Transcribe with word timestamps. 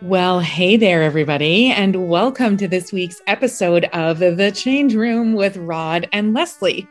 Well, 0.00 0.38
hey 0.38 0.76
there, 0.76 1.02
everybody, 1.02 1.72
and 1.72 2.08
welcome 2.08 2.56
to 2.58 2.68
this 2.68 2.92
week's 2.92 3.20
episode 3.26 3.86
of 3.86 4.20
The 4.20 4.52
Change 4.52 4.94
Room 4.94 5.32
with 5.32 5.56
Rod 5.56 6.08
and 6.12 6.32
Lesley. 6.32 6.86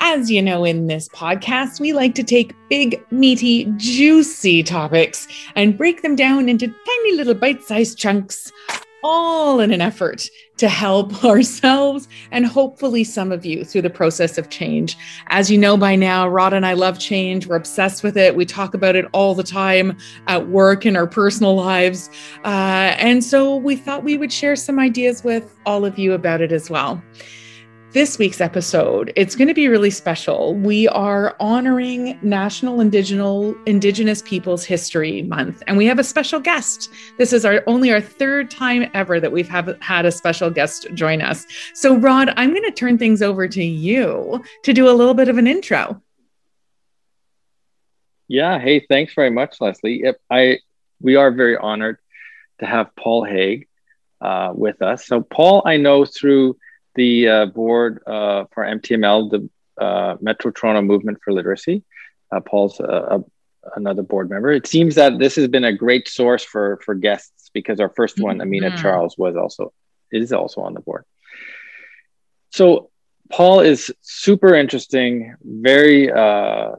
As 0.00 0.30
you 0.30 0.42
know, 0.42 0.62
in 0.62 0.86
this 0.86 1.08
podcast, 1.08 1.80
we 1.80 1.94
like 1.94 2.14
to 2.16 2.22
take 2.22 2.54
big, 2.68 3.02
meaty, 3.10 3.72
juicy 3.78 4.62
topics 4.62 5.26
and 5.56 5.78
break 5.78 6.02
them 6.02 6.14
down 6.14 6.50
into 6.50 6.66
tiny 6.66 7.16
little 7.16 7.32
bite 7.32 7.62
sized 7.62 7.96
chunks 7.96 8.52
all 9.02 9.60
in 9.60 9.72
an 9.72 9.80
effort 9.80 10.28
to 10.58 10.68
help 10.68 11.24
ourselves 11.24 12.08
and 12.30 12.46
hopefully 12.46 13.04
some 13.04 13.32
of 13.32 13.44
you 13.44 13.64
through 13.64 13.82
the 13.82 13.90
process 13.90 14.38
of 14.38 14.50
change. 14.50 14.96
As 15.28 15.50
you 15.50 15.58
know 15.58 15.76
by 15.76 15.96
now, 15.96 16.28
Rod 16.28 16.52
and 16.52 16.64
I 16.64 16.74
love 16.74 16.98
change. 16.98 17.46
We're 17.46 17.56
obsessed 17.56 18.02
with 18.02 18.16
it. 18.16 18.36
We 18.36 18.46
talk 18.46 18.74
about 18.74 18.96
it 18.96 19.06
all 19.12 19.34
the 19.34 19.42
time 19.42 19.96
at 20.26 20.48
work 20.48 20.86
in 20.86 20.96
our 20.96 21.06
personal 21.06 21.54
lives. 21.54 22.10
Uh, 22.44 22.94
and 22.98 23.24
so 23.24 23.56
we 23.56 23.76
thought 23.76 24.04
we 24.04 24.16
would 24.16 24.32
share 24.32 24.56
some 24.56 24.78
ideas 24.78 25.24
with 25.24 25.58
all 25.66 25.84
of 25.84 25.98
you 25.98 26.12
about 26.12 26.40
it 26.40 26.52
as 26.52 26.70
well 26.70 27.02
this 27.92 28.18
week's 28.18 28.40
episode, 28.40 29.12
it's 29.16 29.36
going 29.36 29.48
to 29.48 29.54
be 29.54 29.68
really 29.68 29.90
special. 29.90 30.54
We 30.54 30.88
are 30.88 31.36
honoring 31.38 32.18
National 32.22 32.80
Indigenous 32.80 33.54
Indigenous 33.66 34.22
Peoples 34.22 34.64
History 34.64 35.22
Month, 35.22 35.62
and 35.66 35.76
we 35.76 35.84
have 35.86 35.98
a 35.98 36.04
special 36.04 36.40
guest. 36.40 36.90
This 37.18 37.32
is 37.32 37.44
our 37.44 37.62
only 37.66 37.92
our 37.92 38.00
third 38.00 38.50
time 38.50 38.90
ever 38.94 39.20
that 39.20 39.30
we've 39.30 39.48
have, 39.48 39.76
had 39.80 40.06
a 40.06 40.10
special 40.10 40.48
guest 40.48 40.86
join 40.94 41.20
us. 41.20 41.46
So, 41.74 41.96
Rod, 41.96 42.32
I'm 42.36 42.50
going 42.50 42.64
to 42.64 42.70
turn 42.70 42.96
things 42.96 43.20
over 43.20 43.46
to 43.46 43.62
you 43.62 44.42
to 44.62 44.72
do 44.72 44.88
a 44.88 44.92
little 44.92 45.14
bit 45.14 45.28
of 45.28 45.36
an 45.36 45.46
intro. 45.46 46.00
Yeah. 48.26 48.58
Hey, 48.58 48.80
thanks 48.80 49.12
very 49.12 49.30
much, 49.30 49.60
Lesley. 49.60 50.04
I 50.30 50.60
we 51.00 51.16
are 51.16 51.30
very 51.30 51.58
honored 51.58 51.98
to 52.60 52.66
have 52.66 52.94
Paul 52.96 53.24
Haigh 53.24 53.66
uh, 54.22 54.52
with 54.54 54.80
us. 54.80 55.06
So, 55.06 55.20
Paul, 55.20 55.62
I 55.66 55.76
know 55.76 56.06
through 56.06 56.56
the 56.94 57.28
uh, 57.28 57.46
board 57.46 58.02
uh, 58.06 58.44
for 58.52 58.64
MTML, 58.64 59.30
the 59.30 59.82
uh, 59.82 60.16
Metro 60.20 60.50
Toronto 60.50 60.82
Movement 60.82 61.18
for 61.24 61.32
Literacy. 61.32 61.82
Uh, 62.30 62.40
Paul's 62.40 62.80
uh, 62.80 63.18
another 63.76 64.02
board 64.02 64.30
member. 64.30 64.52
It 64.52 64.66
seems 64.66 64.94
that 64.96 65.18
this 65.18 65.36
has 65.36 65.48
been 65.48 65.64
a 65.64 65.72
great 65.72 66.08
source 66.08 66.44
for 66.44 66.80
for 66.84 66.94
guests 66.94 67.50
because 67.52 67.80
our 67.80 67.90
first 67.90 68.20
one, 68.20 68.40
Amina 68.40 68.70
mm-hmm. 68.70 68.82
Charles, 68.82 69.16
was 69.16 69.36
also 69.36 69.72
is 70.10 70.32
also 70.32 70.62
on 70.62 70.74
the 70.74 70.80
board. 70.80 71.04
So 72.50 72.90
Paul 73.30 73.60
is 73.60 73.90
super 74.02 74.54
interesting, 74.54 75.34
very 75.42 76.10
uh, 76.10 76.72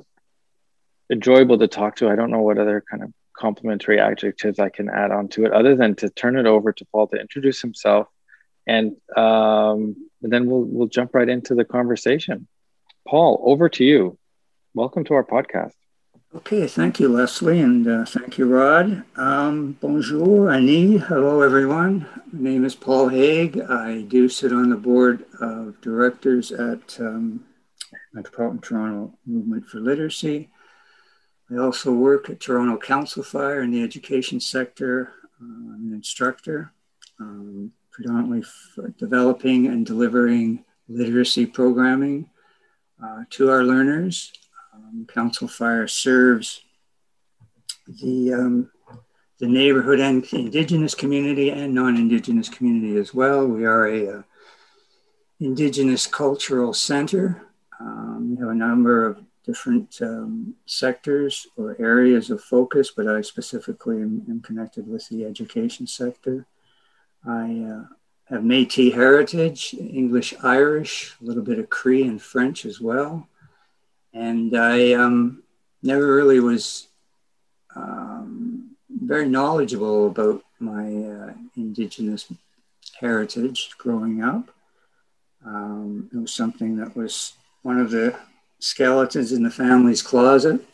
enjoyable 1.11 1.57
to 1.57 1.67
talk 1.67 1.95
to. 1.97 2.09
I 2.09 2.15
don't 2.15 2.31
know 2.31 2.41
what 2.41 2.57
other 2.57 2.83
kind 2.89 3.03
of 3.03 3.11
complimentary 3.35 3.99
adjectives 3.99 4.59
I 4.59 4.69
can 4.69 4.89
add 4.89 5.11
on 5.11 5.27
to 5.29 5.45
it, 5.45 5.51
other 5.51 5.75
than 5.75 5.95
to 5.95 6.09
turn 6.09 6.37
it 6.37 6.45
over 6.45 6.71
to 6.71 6.85
Paul 6.91 7.07
to 7.07 7.19
introduce 7.19 7.61
himself 7.61 8.07
and 8.67 8.95
um, 9.15 9.95
then 10.21 10.45
we'll 10.45 10.63
we'll 10.63 10.87
jump 10.87 11.13
right 11.13 11.27
into 11.27 11.55
the 11.55 11.65
conversation. 11.65 12.47
Paul, 13.07 13.41
over 13.43 13.69
to 13.69 13.83
you. 13.83 14.17
Welcome 14.73 15.03
to 15.05 15.13
our 15.13 15.23
podcast. 15.23 15.73
Okay, 16.35 16.65
thank 16.65 16.99
you, 16.99 17.09
Lesley, 17.09 17.59
and 17.59 17.87
uh, 17.87 18.05
thank 18.05 18.39
you, 18.39 18.47
Rod. 18.47 19.03
Um, 19.15 19.73
bonjour, 19.79 20.51
Annie. 20.51 20.97
Hello, 20.97 21.41
everyone. 21.41 22.07
My 22.31 22.49
name 22.49 22.65
is 22.65 22.73
Paul 22.73 23.09
Haigh. 23.09 23.61
I 23.69 24.01
do 24.07 24.27
sit 24.27 24.51
on 24.51 24.71
the 24.71 24.75
board 24.75 25.25
of 25.39 25.79
directors 25.81 26.51
at 26.51 26.99
um, 26.99 27.45
Metropolitan 28.13 28.61
Toronto 28.61 29.13
Movement 29.27 29.67
for 29.67 29.79
Literacy. 29.79 30.49
I 31.51 31.57
also 31.57 31.91
work 31.91 32.31
at 32.31 32.39
Toronto 32.39 32.77
Council 32.77 33.21
Fire 33.21 33.61
in 33.61 33.69
the 33.69 33.83
education 33.83 34.39
sector. 34.39 35.13
Uh, 35.39 35.45
I'm 35.45 35.87
an 35.87 35.93
instructor. 35.93 36.73
Um, 37.19 37.73
predominantly 37.93 38.41
for 38.41 38.89
developing 38.97 39.67
and 39.67 39.85
delivering 39.85 40.65
literacy 40.89 41.45
programming 41.45 42.29
uh, 43.03 43.23
to 43.29 43.49
our 43.49 43.63
learners. 43.63 44.33
Um, 44.73 45.05
Council 45.07 45.47
Fire 45.47 45.87
serves 45.87 46.61
the, 48.01 48.33
um, 48.33 48.71
the 49.39 49.47
neighborhood 49.47 49.99
and 49.99 50.25
Indigenous 50.33 50.95
community 50.95 51.51
and 51.51 51.73
non-Indigenous 51.73 52.49
community 52.49 52.97
as 52.97 53.13
well. 53.13 53.47
We 53.47 53.65
are 53.65 53.85
a, 53.87 54.05
a 54.05 54.17
uh, 54.19 54.23
Indigenous 55.39 56.07
cultural 56.07 56.73
center. 56.73 57.47
Um, 57.79 58.35
we 58.35 58.41
have 58.41 58.49
a 58.49 58.55
number 58.55 59.05
of 59.05 59.23
different 59.45 60.01
um, 60.01 60.55
sectors 60.65 61.45
or 61.57 61.75
areas 61.79 62.29
of 62.29 62.41
focus, 62.41 62.91
but 62.95 63.07
I 63.07 63.21
specifically 63.21 63.97
am, 63.97 64.23
am 64.29 64.41
connected 64.41 64.87
with 64.87 65.07
the 65.09 65.25
education 65.25 65.85
sector. 65.85 66.47
I 67.25 67.63
uh, 67.63 67.85
have 68.25 68.43
Metis 68.43 68.93
heritage, 68.93 69.75
English, 69.79 70.33
Irish, 70.43 71.15
a 71.21 71.25
little 71.25 71.43
bit 71.43 71.59
of 71.59 71.69
Cree 71.69 72.03
and 72.03 72.21
French 72.21 72.65
as 72.65 72.81
well. 72.81 73.27
And 74.13 74.55
I 74.55 74.93
um, 74.93 75.43
never 75.81 76.15
really 76.15 76.39
was 76.39 76.87
um, 77.75 78.75
very 78.89 79.27
knowledgeable 79.27 80.07
about 80.07 80.43
my 80.59 80.85
uh, 80.85 81.33
Indigenous 81.55 82.31
heritage 82.99 83.71
growing 83.77 84.23
up. 84.23 84.49
Um, 85.45 86.09
it 86.13 86.17
was 86.17 86.33
something 86.33 86.77
that 86.77 86.95
was 86.95 87.33
one 87.63 87.79
of 87.79 87.91
the 87.91 88.17
skeletons 88.59 89.31
in 89.31 89.43
the 89.43 89.51
family's 89.51 90.01
closet. 90.01 90.65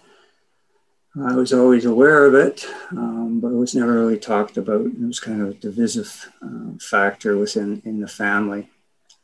I 1.25 1.33
was 1.33 1.51
always 1.51 1.85
aware 1.85 2.25
of 2.25 2.33
it, 2.33 2.65
um, 2.91 3.39
but 3.41 3.49
it 3.49 3.55
was 3.55 3.75
never 3.75 3.93
really 3.93 4.17
talked 4.17 4.57
about. 4.57 4.85
It 4.85 4.99
was 4.99 5.19
kind 5.19 5.41
of 5.41 5.49
a 5.49 5.53
divisive 5.53 6.31
uh, 6.41 6.77
factor 6.79 7.37
within 7.37 7.81
in 7.83 7.99
the 7.99 8.07
family. 8.07 8.69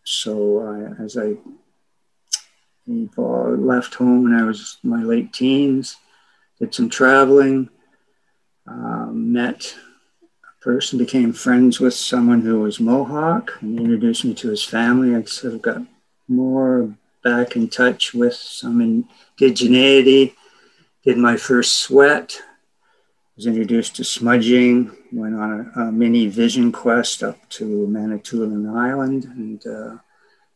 So 0.03 0.59
uh, 0.59 1.03
as 1.03 1.17
I 1.17 1.35
left 2.87 3.95
home 3.95 4.23
when 4.23 4.33
I 4.33 4.43
was 4.43 4.77
my 4.83 5.03
late 5.03 5.31
teens, 5.31 5.97
did 6.59 6.73
some 6.73 6.89
traveling, 6.89 7.69
um, 8.67 9.31
met 9.31 9.75
a 10.43 10.63
person, 10.63 10.99
became 10.99 11.33
friends 11.33 11.79
with 11.79 11.93
someone 11.93 12.41
who 12.41 12.59
was 12.59 12.79
Mohawk, 12.79 13.53
and 13.61 13.79
introduced 13.79 14.25
me 14.25 14.33
to 14.35 14.49
his 14.49 14.63
family. 14.63 15.15
I 15.15 15.23
sort 15.23 15.53
of 15.53 15.61
got 15.61 15.81
more 16.27 16.93
back 17.23 17.55
in 17.55 17.69
touch 17.69 18.13
with 18.13 18.33
some 18.33 18.79
indigeneity 19.39 20.33
did 21.05 21.17
my 21.17 21.37
first 21.37 21.79
sweat, 21.79 22.41
was 23.35 23.45
introduced 23.45 23.95
to 23.97 24.03
smudging, 24.03 24.91
went 25.11 25.35
on 25.35 25.71
a, 25.75 25.81
a 25.81 25.91
mini 25.91 26.27
vision 26.27 26.71
quest 26.71 27.21
up 27.21 27.37
to 27.49 27.87
Manitoulin 27.87 28.67
Island. 28.67 29.25
And 29.25 29.65
uh, 29.67 29.97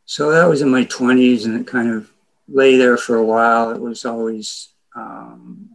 so 0.05 0.31
that 0.31 0.49
was 0.49 0.61
in 0.61 0.69
my 0.69 0.85
20s 0.85 1.45
and 1.45 1.59
it 1.59 1.67
kind 1.67 1.89
of 1.89 2.11
lay 2.47 2.77
there 2.77 2.97
for 2.97 3.15
a 3.15 3.23
while. 3.23 3.69
It 3.71 3.79
was 3.79 4.05
always 4.05 4.69
um, 4.95 5.69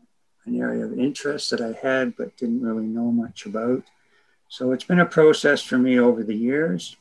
an 0.45 0.61
area 0.61 0.85
of 0.85 0.99
interest 0.99 1.51
that 1.51 1.61
I 1.61 1.73
had, 1.87 2.17
but 2.17 2.37
didn't 2.37 2.63
really 2.63 2.87
know 2.87 3.13
much 3.13 3.47
about. 3.47 3.85
So 4.49 4.73
it's 4.73 4.85
been 4.85 5.01
a 5.01 5.07
process 5.07 5.63
for 5.63 5.79
me 5.79 6.01
over 6.01 6.25
the 6.25 6.35
years. 6.35 6.97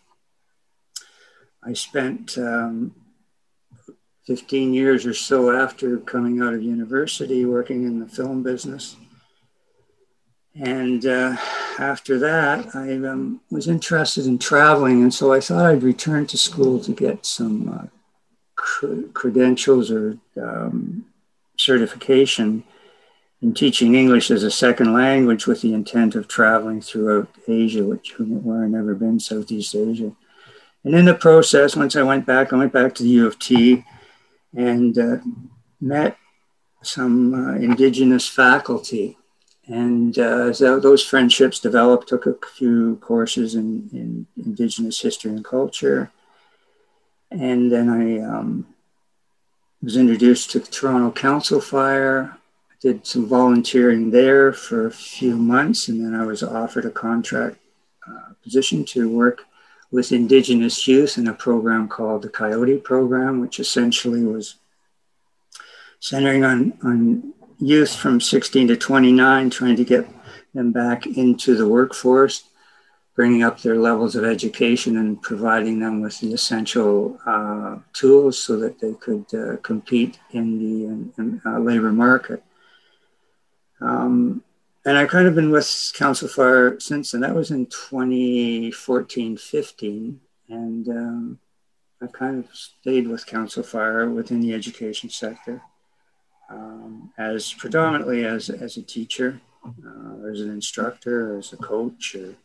I 1.64 1.74
spent 1.74 2.38
um, 2.38 2.94
15 4.26 4.74
years 4.74 5.06
or 5.06 5.14
so 5.14 5.52
after 5.52 5.98
coming 5.98 6.42
out 6.42 6.54
of 6.54 6.64
university, 6.64 7.46
working 7.46 7.86
in 7.86 8.00
the 8.00 8.08
film 8.08 8.42
business. 8.42 8.96
And 10.56 11.06
uh, 11.06 11.36
after 11.80 12.20
that, 12.20 12.76
I 12.76 12.94
um, 13.08 13.42
was 13.50 13.68
interested 13.68 14.26
in 14.26 14.38
traveling. 14.38 15.02
And 15.02 15.14
so 15.14 15.34
I 15.34 15.40
thought 15.40 15.66
I'd 15.66 15.84
return 15.84 16.28
to 16.28 16.38
school 16.38 16.80
to 16.82 16.92
get 16.92 17.26
some 17.26 17.70
uh, 17.70 17.88
cr- 18.56 19.08
credentials 19.14 19.92
or 19.92 20.18
um, 20.42 21.06
certification 21.58 22.64
in 23.42 23.54
teaching 23.54 23.96
English 23.96 24.32
as 24.32 24.44
a 24.44 24.52
second 24.52 24.94
language 24.94 25.48
with 25.48 25.62
the 25.62 25.74
intent 25.74 26.16
of 26.16 26.30
traveling 26.30 26.80
throughout 26.80 27.28
Asia, 27.48 27.84
which 27.84 28.14
where 28.18 28.64
I've 28.64 28.70
never 28.70 28.96
been, 28.96 29.20
Southeast 29.20 29.76
Asia. 29.76 30.14
And 30.86 30.96
in 30.96 31.06
the 31.06 31.14
process, 31.14 31.76
once 31.76 31.96
I 31.96 32.04
went 32.04 32.26
back, 32.26 32.54
I 32.54 32.58
went 32.58 32.72
back 32.72 32.96
to 32.96 33.04
the 33.04 33.10
U 33.10 33.28
of 33.28 33.40
T 33.40 33.84
and 34.56 34.98
uh, 34.98 35.18
met 35.82 36.18
some 36.82 37.34
uh, 37.34 37.56
indigenous 37.56 38.28
faculty. 38.28 39.18
And 39.66 40.18
uh, 40.20 40.48
as 40.50 40.60
those 40.60 41.06
friendships 41.06 41.60
developed, 41.60 42.10
took 42.10 42.26
a 42.26 42.36
few 42.54 42.98
courses 42.98 43.56
in, 43.56 43.90
in 43.94 44.28
indigenous 44.38 45.00
history 45.00 45.32
and 45.32 45.44
culture. 45.44 46.12
And 47.32 47.72
then 47.72 47.90
I 47.90 48.20
um, 48.20 48.68
was 49.82 49.98
introduced 49.98 50.52
to 50.52 50.60
Toronto 50.60 51.12
Council 51.12 51.62
Fire, 51.62 52.38
did 52.82 53.08
some 53.08 53.26
volunteering 53.26 54.12
there 54.12 54.52
for 54.52 54.86
a 54.86 54.92
few 54.92 55.38
months, 55.38 55.88
and 55.88 56.04
then 56.04 56.20
I 56.20 56.26
was 56.26 56.44
offered 56.44 56.86
a 56.86 56.92
contract 56.92 57.58
uh, 58.06 58.34
position 58.44 58.84
to 58.86 59.10
work 59.10 59.46
with 59.94 60.12
Indigenous 60.12 60.88
youth 60.88 61.20
in 61.20 61.28
a 61.28 61.34
program 61.34 61.88
called 61.88 62.24
the 62.24 62.30
Coyote 62.30 62.80
Program, 62.80 63.40
which 63.40 63.60
essentially 63.60 64.24
was 64.24 64.56
centering 66.00 66.44
on, 66.44 66.74
on 66.84 67.34
youth 67.60 67.96
from 67.96 68.20
16 68.20 68.70
to 68.70 68.76
29, 68.76 69.52
trying 69.52 69.76
to 69.76 69.86
get 69.86 70.10
them 70.56 70.72
back 70.72 71.06
into 71.06 71.56
the 71.56 71.68
workforce, 71.68 72.46
bringing 73.16 73.44
up 73.44 73.62
their 73.62 73.76
levels 73.76 74.16
of 74.16 74.26
education 74.26 74.98
and 74.98 75.22
providing 75.22 75.80
them 75.80 76.02
with 76.02 76.20
the 76.22 76.34
essential 76.34 77.20
uh, 77.28 77.78
tools 77.94 78.40
so 78.40 78.58
that 78.58 78.80
they 78.80 78.96
could 78.96 79.32
uh, 79.36 79.58
compete 79.58 80.18
in 80.32 80.58
the 80.58 80.86
in, 80.86 81.14
in, 81.20 81.42
uh, 81.46 81.60
labor 81.60 81.92
market. 81.92 82.44
Um, 83.80 84.44
and 84.86 84.98
I've 84.98 85.10
kind 85.10 85.28
of 85.28 85.36
been 85.36 85.52
with 85.52 85.92
Council 85.96 86.28
Fire 86.28 86.80
since 86.80 87.14
and 87.14 87.24
That 87.24 87.36
was 87.36 87.52
in 87.52 87.68
2014 87.68 89.38
15. 89.38 90.20
And 90.50 90.90
um, 90.90 91.40
I've 92.02 92.12
kind 92.12 92.44
of 92.44 92.54
stayed 92.54 93.08
with 93.08 93.26
Council 93.26 93.64
Fire 93.64 94.10
within 94.10 94.42
the 94.42 94.54
education 94.54 95.10
sector 95.10 95.62
um, 96.50 97.12
as 97.18 97.54
predominantly 97.54 98.26
as, 98.26 98.50
as 98.50 98.78
a 98.78 98.82
teacher, 98.82 99.40
uh, 99.66 100.28
as 100.30 100.42
an 100.42 100.52
instructor, 100.52 101.38
as 101.38 101.54
a 101.54 101.58
coach. 101.58 102.16
Or 102.16 102.36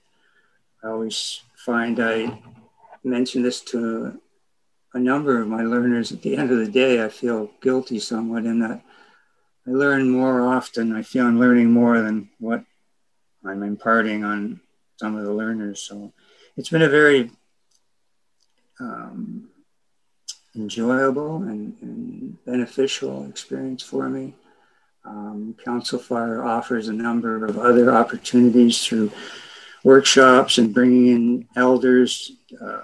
I 0.85 0.89
always 0.89 1.43
find 1.57 1.99
I 2.01 2.41
mention 3.03 3.43
this 3.43 3.61
to 3.63 4.21
a 4.95 4.99
number 4.99 5.41
of 5.41 5.49
my 5.49 5.63
learners. 5.63 6.13
At 6.13 6.23
the 6.23 6.37
end 6.37 6.51
of 6.51 6.59
the 6.59 6.71
day, 6.71 7.05
I 7.05 7.09
feel 7.09 7.51
guilty 7.61 7.99
somewhat 7.99 8.47
in 8.47 8.61
that 8.61 8.81
I 9.69 9.71
learn 9.71 10.09
more 10.09 10.41
often. 10.41 10.97
I 10.97 11.03
feel 11.03 11.27
I'm 11.27 11.39
learning 11.39 11.71
more 11.71 12.01
than 12.01 12.31
what 12.39 12.65
I'm 13.45 13.63
imparting 13.63 14.25
on 14.25 14.61
some 14.97 15.15
of 15.15 15.25
the 15.27 15.33
learners. 15.33 15.81
So 15.81 16.13
it's 16.57 16.71
been 16.71 16.83
a 16.83 16.89
very 16.89 17.31
um, 18.81 19.51
enjoyable 20.57 21.37
and, 21.43 21.77
and, 21.83 22.45
beneficial 22.47 23.29
experience 23.29 23.83
for 23.83 24.09
me. 24.09 24.35
Um, 25.05 25.55
Council 25.63 25.99
Fire 25.99 26.43
offers 26.43 26.89
a 26.89 26.93
number 26.93 27.45
of 27.45 27.59
other 27.59 27.93
opportunities 27.93 28.83
through 28.83 29.13
workshops 29.85 30.57
and 30.57 30.73
bringing 30.73 31.09
in 31.09 31.49
elders 31.57 32.33
uh, 32.59 32.81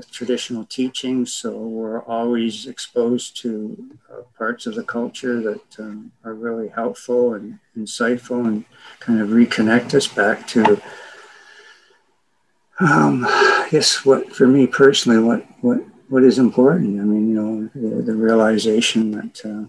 with 0.00 0.10
traditional 0.10 0.64
teachings. 0.64 1.34
So 1.34 1.50
we're 1.58 2.02
always 2.04 2.66
exposed 2.66 3.36
to 3.42 3.76
uh, 4.10 4.22
parts 4.38 4.64
of 4.66 4.74
the 4.74 4.82
culture 4.82 5.42
that 5.42 5.78
um, 5.78 6.12
are 6.24 6.32
really 6.32 6.68
helpful 6.68 7.34
and 7.34 7.58
insightful 7.76 8.46
and 8.46 8.64
kind 8.98 9.20
of 9.20 9.28
reconnect 9.28 9.92
us 9.92 10.08
back 10.08 10.46
to. 10.48 10.80
Um, 12.80 13.26
I 13.28 13.68
guess 13.70 14.06
what 14.06 14.34
for 14.34 14.46
me 14.46 14.66
personally, 14.66 15.22
what 15.22 15.44
what 15.60 15.80
what 16.08 16.24
is 16.24 16.38
important. 16.38 16.98
I 16.98 17.04
mean, 17.04 17.28
you 17.28 17.34
know, 17.34 17.70
the, 17.74 18.02
the 18.02 18.14
realization 18.14 19.10
that 19.10 19.44
uh, 19.44 19.66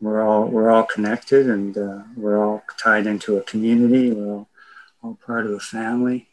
we're 0.00 0.20
all 0.20 0.46
we're 0.46 0.70
all 0.70 0.82
connected 0.82 1.48
and 1.48 1.78
uh, 1.78 2.02
we're 2.16 2.44
all 2.44 2.64
tied 2.76 3.06
into 3.06 3.36
a 3.36 3.42
community. 3.44 4.10
We're 4.10 4.32
all, 4.32 4.48
all 5.00 5.16
part 5.24 5.46
of 5.46 5.52
a 5.52 5.60
family. 5.60 6.26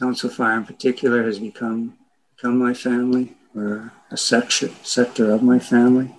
Council 0.00 0.30
Fire, 0.30 0.56
in 0.56 0.64
particular, 0.64 1.24
has 1.24 1.38
become 1.38 1.98
become 2.38 2.58
my 2.58 2.72
family 2.72 3.36
or 3.54 3.92
a 4.12 4.16
section 4.16 4.70
sector 4.82 5.32
of 5.32 5.42
my 5.42 5.58
family. 5.58 6.16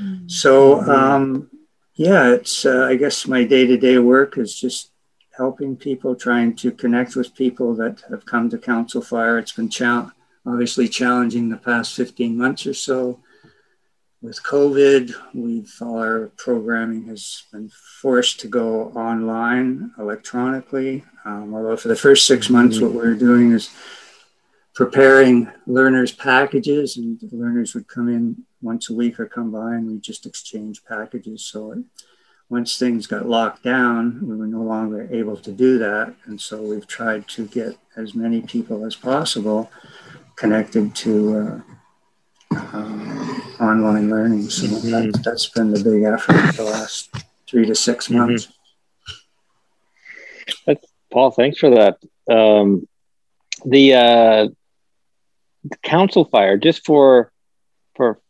Mm-hmm. 0.00 0.28
So, 0.28 0.82
um, 0.82 1.48
yeah, 1.94 2.32
it's 2.32 2.66
uh, 2.66 2.86
I 2.90 2.96
guess 2.96 3.26
my 3.26 3.44
day 3.44 3.66
to 3.66 3.76
day 3.76 3.98
work 3.98 4.36
is 4.36 4.60
just 4.60 4.90
helping 5.36 5.76
people, 5.76 6.16
trying 6.16 6.56
to 6.56 6.72
connect 6.72 7.14
with 7.14 7.34
people 7.34 7.74
that 7.76 8.02
have 8.10 8.26
come 8.26 8.50
to 8.50 8.58
Council 8.58 9.00
Fire. 9.00 9.38
It's 9.38 9.52
been 9.52 9.68
challenging 9.68 10.12
obviously 10.48 10.88
challenging 10.88 11.48
the 11.48 11.56
past 11.56 11.94
15 11.94 12.36
months 12.36 12.66
or 12.66 12.74
so. 12.74 13.20
With 14.20 14.42
COVID, 14.42 15.14
we've 15.32 15.72
our 15.80 16.32
programming 16.36 17.06
has 17.06 17.44
been 17.52 17.70
forced 18.00 18.40
to 18.40 18.48
go 18.48 18.86
online 18.94 19.92
electronically. 19.96 21.04
Um, 21.24 21.54
although 21.54 21.76
for 21.76 21.86
the 21.86 21.94
first 21.94 22.26
six 22.26 22.50
months, 22.50 22.80
what 22.80 22.92
we 22.92 23.00
are 23.02 23.14
doing 23.14 23.52
is 23.52 23.70
preparing 24.78 25.50
learners' 25.66 26.12
packages, 26.12 26.96
and 26.96 27.20
learners 27.32 27.74
would 27.74 27.88
come 27.88 28.08
in 28.08 28.44
once 28.62 28.88
a 28.88 28.94
week 28.94 29.18
or 29.18 29.26
come 29.26 29.50
by, 29.50 29.74
and 29.74 29.88
we 29.88 29.98
just 29.98 30.24
exchange 30.24 30.84
packages. 30.84 31.44
So 31.44 31.82
once 32.48 32.78
things 32.78 33.08
got 33.08 33.28
locked 33.28 33.64
down, 33.64 34.20
we 34.22 34.36
were 34.36 34.46
no 34.46 34.62
longer 34.62 35.08
able 35.10 35.36
to 35.38 35.50
do 35.50 35.78
that, 35.78 36.14
and 36.26 36.40
so 36.40 36.62
we've 36.62 36.86
tried 36.86 37.26
to 37.26 37.48
get 37.48 37.76
as 37.96 38.14
many 38.14 38.40
people 38.40 38.86
as 38.86 38.94
possible 38.94 39.68
connected 40.36 40.94
to 40.94 41.64
uh, 42.52 42.56
uh, 42.56 43.40
online 43.60 44.08
learning. 44.08 44.48
So 44.48 44.68
mm-hmm. 44.68 45.10
that, 45.10 45.24
has 45.24 45.46
been 45.48 45.72
the 45.72 45.82
big 45.82 46.04
effort 46.04 46.54
the 46.54 46.62
last 46.62 47.12
three 47.48 47.66
to 47.66 47.74
6 47.74 48.06
mm-hmm. 48.06 48.16
months. 48.16 48.46
That's, 50.64 50.86
Paul, 51.10 51.32
thanks 51.32 51.58
for 51.58 51.70
that. 51.70 51.98
Um, 52.32 52.86
the, 53.64 53.94
uh, 53.94 54.48
the 54.50 54.57
council 55.88 56.24
fire, 56.26 56.56
just 56.56 56.84
for 56.84 57.32
for 57.96 58.20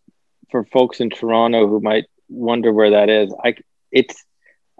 for 0.51 0.65
folks 0.65 1.01
in 1.01 1.11
Toronto 1.11 1.67
who 1.67 1.81
might 1.81 2.07
wonder 2.29 2.73
where 2.73 2.91
that 2.91 3.09
is, 3.09 3.35
I 3.45 3.57
it's 3.91 4.25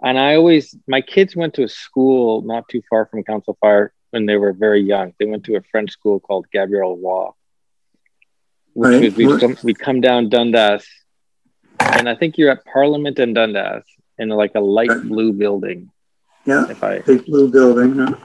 and 0.01 0.17
I 0.17 0.35
always 0.35 0.75
my 0.87 1.01
kids 1.01 1.35
went 1.35 1.55
to 1.55 1.63
a 1.63 1.69
school 1.69 2.41
not 2.41 2.67
too 2.69 2.81
far 2.89 3.05
from 3.05 3.23
Council 3.23 3.57
Fire 3.59 3.93
when 4.11 4.25
they 4.25 4.37
were 4.37 4.53
very 4.53 4.81
young. 4.81 5.13
They 5.19 5.25
went 5.25 5.43
to 5.45 5.55
a 5.55 5.61
French 5.71 5.91
school 5.91 6.19
called 6.19 6.47
Gabrielle 6.51 6.97
Roy, 6.97 7.29
which 8.73 8.91
right. 8.91 9.03
was 9.03 9.15
we'd 9.15 9.39
come, 9.39 9.57
we'd 9.63 9.79
come 9.79 10.01
down 10.01 10.29
Dundas, 10.29 10.87
and 11.79 12.07
I 12.07 12.15
think 12.15 12.37
you're 12.37 12.51
at 12.51 12.65
Parliament 12.65 13.19
and 13.19 13.35
Dundas 13.35 13.83
in 14.17 14.29
like 14.29 14.55
a 14.55 14.61
light 14.61 14.89
right. 14.89 15.03
blue 15.03 15.33
building. 15.33 15.91
Yeah, 16.45 16.69
if 16.69 16.83
I 16.83 16.99
big 16.99 17.25
blue 17.25 17.51
building. 17.51 18.15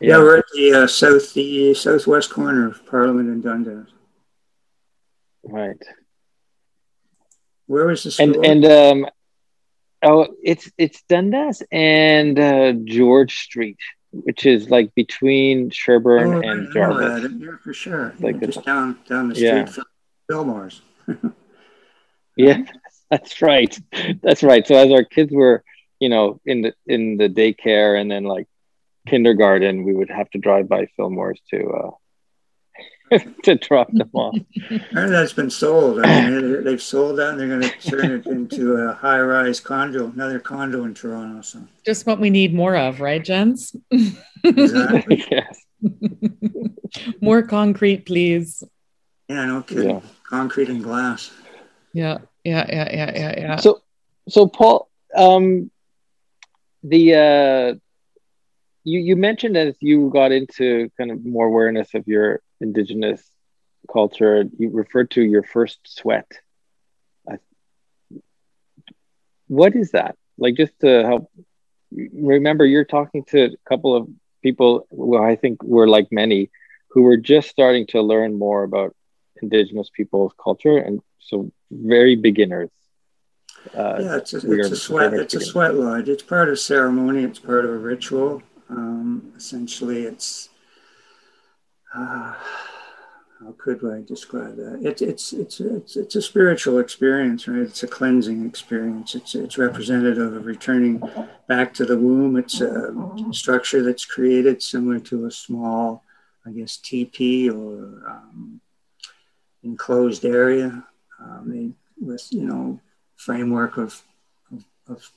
Yeah, 0.00 0.10
yeah 0.10 0.18
we're 0.18 0.38
at 0.38 0.44
the 0.54 0.72
uh, 0.72 0.86
south 0.86 1.34
the 1.34 1.74
southwest 1.74 2.30
corner 2.30 2.68
of 2.68 2.84
Parliament 2.86 3.28
and 3.28 3.42
Dundas. 3.42 3.88
Right. 5.42 5.82
Where 7.66 7.86
was 7.86 8.04
the 8.04 8.10
school? 8.10 8.44
And 8.44 8.64
and 8.64 8.64
um, 8.64 9.06
oh, 10.02 10.28
it's 10.42 10.70
it's 10.78 11.02
Dundas 11.08 11.62
and 11.70 12.38
uh, 12.38 12.72
George 12.84 13.36
Street 13.38 13.78
which 14.10 14.46
is 14.46 14.70
like 14.70 14.94
between 14.94 15.70
Sherbourne 15.70 16.34
oh, 16.34 16.48
and 16.48 16.72
Jarvis. 16.72 17.30
Yeah, 17.38 17.56
for 17.62 17.74
sure. 17.74 18.14
Like 18.20 18.40
yeah, 18.40 18.46
just 18.46 18.64
down 18.64 18.98
down 19.08 19.28
the 19.28 19.34
street 19.34 19.48
yeah. 19.48 19.64
from 19.66 19.84
Filmore's. 20.28 20.80
yeah, 22.36 22.62
that's 23.10 23.42
right. 23.42 23.78
That's 24.22 24.42
right. 24.42 24.66
So 24.66 24.74
as 24.76 24.90
our 24.90 25.04
kids 25.04 25.32
were, 25.32 25.62
you 25.98 26.08
know, 26.08 26.40
in 26.46 26.62
the 26.62 26.74
in 26.86 27.16
the 27.16 27.28
daycare 27.28 28.00
and 28.00 28.10
then 28.10 28.24
like 28.24 28.48
kindergarten, 29.08 29.84
we 29.84 29.94
would 29.94 30.10
have 30.10 30.30
to 30.30 30.38
drive 30.38 30.68
by 30.68 30.86
Filmore's 30.96 31.40
to 31.50 31.68
uh, 31.70 31.90
to 33.42 33.54
drop 33.56 33.90
them 33.92 34.10
off. 34.12 34.36
And 34.70 35.12
that's 35.12 35.32
been 35.32 35.50
sold. 35.50 36.00
I 36.04 36.30
mean, 36.30 36.64
they've 36.64 36.80
sold 36.80 37.18
that 37.18 37.30
and 37.30 37.40
they're 37.40 37.48
going 37.48 37.62
to 37.62 37.90
turn 37.90 38.10
it 38.12 38.26
into 38.26 38.74
a 38.74 38.92
high 38.92 39.20
rise 39.20 39.60
condo, 39.60 40.10
another 40.10 40.38
condo 40.38 40.84
in 40.84 40.94
Toronto. 40.94 41.40
So 41.42 41.60
just 41.84 42.06
what 42.06 42.18
we 42.18 42.30
need 42.30 42.54
more 42.54 42.76
of, 42.76 43.00
right, 43.00 43.24
Jens? 43.24 43.74
Exactly. 44.44 45.24
yes. 45.30 45.64
more 47.20 47.42
concrete, 47.42 48.06
please. 48.06 48.62
Yeah, 49.28 49.46
no 49.46 49.62
kidding. 49.62 49.90
Yeah. 49.90 50.00
Concrete 50.28 50.68
and 50.68 50.82
glass. 50.82 51.30
Yeah, 51.92 52.18
yeah, 52.44 52.66
yeah, 52.68 52.88
yeah, 52.92 53.12
yeah, 53.14 53.40
yeah. 53.40 53.56
So, 53.56 53.82
so 54.28 54.46
Paul, 54.46 54.90
um, 55.14 55.70
the 56.82 57.14
uh, 57.14 57.74
you 58.88 58.98
you 59.00 59.16
mentioned 59.16 59.56
as 59.56 59.74
you 59.80 60.10
got 60.10 60.30
into 60.32 60.90
kind 60.96 61.10
of 61.10 61.24
more 61.24 61.46
awareness 61.46 61.94
of 61.94 62.06
your 62.06 62.40
indigenous 62.60 63.22
culture 63.92 64.44
you 64.58 64.70
referred 64.70 65.10
to 65.12 65.22
your 65.22 65.42
first 65.42 65.78
sweat. 65.84 66.30
What 69.46 69.74
is 69.74 69.92
that? 69.92 70.14
Like 70.36 70.56
just 70.56 70.78
to 70.80 70.90
help 71.10 71.30
remember 71.92 72.64
you're 72.66 72.84
talking 72.84 73.24
to 73.24 73.44
a 73.44 73.68
couple 73.68 73.94
of 73.96 74.08
people 74.42 74.86
who 74.90 75.16
i 75.16 75.34
think 75.36 75.62
were 75.62 75.88
like 75.88 76.08
many 76.10 76.50
who 76.90 77.02
were 77.02 77.16
just 77.16 77.48
starting 77.48 77.86
to 77.86 78.02
learn 78.02 78.38
more 78.38 78.62
about 78.62 78.94
indigenous 79.42 79.90
people's 79.90 80.32
culture 80.42 80.78
and 80.78 81.00
so 81.18 81.50
very 81.70 82.16
beginners. 82.16 82.70
Uh, 83.74 83.98
yeah 84.00 84.16
it's 84.16 84.32
a, 84.32 84.52
it's 84.52 84.70
a 84.70 84.76
sweat 84.76 85.12
it's 85.12 85.34
beginners. 85.34 85.48
a 85.48 85.50
sweat 85.50 85.74
lodge 85.74 86.08
it's 86.08 86.22
part 86.22 86.48
of 86.48 86.58
ceremony 86.58 87.24
it's 87.24 87.38
part 87.38 87.64
of 87.64 87.70
a 87.70 87.76
ritual 87.76 88.42
um, 88.70 89.32
essentially 89.36 90.02
it's 90.02 90.48
uh, 91.94 92.34
how 93.40 93.54
could 93.56 93.84
I 93.84 94.02
describe 94.02 94.56
that? 94.56 94.80
It's 94.82 95.00
it's 95.00 95.32
it's 95.32 95.60
it's 95.60 95.96
it's 95.96 96.16
a 96.16 96.22
spiritual 96.22 96.78
experience, 96.80 97.46
right? 97.46 97.60
It's 97.60 97.82
a 97.84 97.86
cleansing 97.86 98.44
experience. 98.44 99.14
It's 99.14 99.34
it's 99.34 99.56
representative 99.56 100.34
of 100.34 100.44
returning 100.44 101.00
back 101.46 101.72
to 101.74 101.84
the 101.84 101.96
womb. 101.96 102.36
It's 102.36 102.60
a 102.60 102.92
structure 103.30 103.82
that's 103.82 104.04
created 104.04 104.62
similar 104.62 104.98
to 105.00 105.26
a 105.26 105.30
small, 105.30 106.02
I 106.44 106.50
guess, 106.50 106.76
teepee 106.78 107.48
or 107.48 108.02
um, 108.08 108.60
enclosed 109.62 110.24
area, 110.24 110.84
um, 111.20 111.76
with 112.00 112.26
you 112.30 112.42
know 112.42 112.80
framework 113.16 113.76
of, 113.76 114.02
of, 114.50 114.64
of 114.88 115.12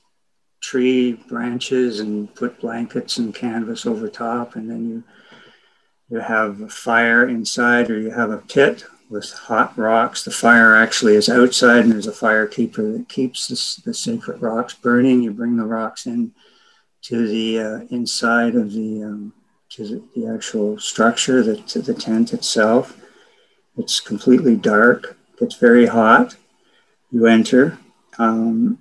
tree 0.62 1.12
branches 1.28 2.00
and 2.00 2.34
put 2.34 2.60
blankets 2.60 3.18
and 3.18 3.34
canvas 3.34 3.84
over 3.84 4.08
top, 4.08 4.56
and 4.56 4.70
then 4.70 4.88
you 4.88 5.04
you 6.08 6.18
have 6.18 6.60
a 6.60 6.68
fire 6.68 7.26
inside, 7.26 7.90
or 7.90 7.98
you 7.98 8.10
have 8.10 8.30
a 8.30 8.38
pit 8.38 8.84
with 9.08 9.30
hot 9.32 9.76
rocks. 9.78 10.24
The 10.24 10.30
fire 10.30 10.74
actually 10.74 11.14
is 11.14 11.28
outside, 11.28 11.80
and 11.80 11.92
there's 11.92 12.06
a 12.06 12.12
fire 12.12 12.46
keeper 12.46 12.92
that 12.92 13.08
keeps 13.08 13.48
the, 13.48 13.90
the 13.90 13.94
sacred 13.94 14.40
rocks 14.42 14.74
burning. 14.74 15.22
You 15.22 15.32
bring 15.32 15.56
the 15.56 15.64
rocks 15.64 16.06
in 16.06 16.32
to 17.02 17.26
the 17.26 17.60
uh, 17.60 17.80
inside 17.90 18.54
of 18.54 18.72
the 18.72 19.02
um, 19.02 19.32
to 19.70 19.84
the, 19.86 20.02
the, 20.14 20.26
actual 20.32 20.78
structure, 20.78 21.42
the, 21.42 21.54
the 21.80 21.94
tent 21.94 22.34
itself. 22.34 23.00
It's 23.78 24.00
completely 24.00 24.54
dark. 24.54 25.16
It's 25.40 25.56
very 25.56 25.86
hot. 25.86 26.36
You 27.10 27.26
enter, 27.26 27.78
um, 28.18 28.78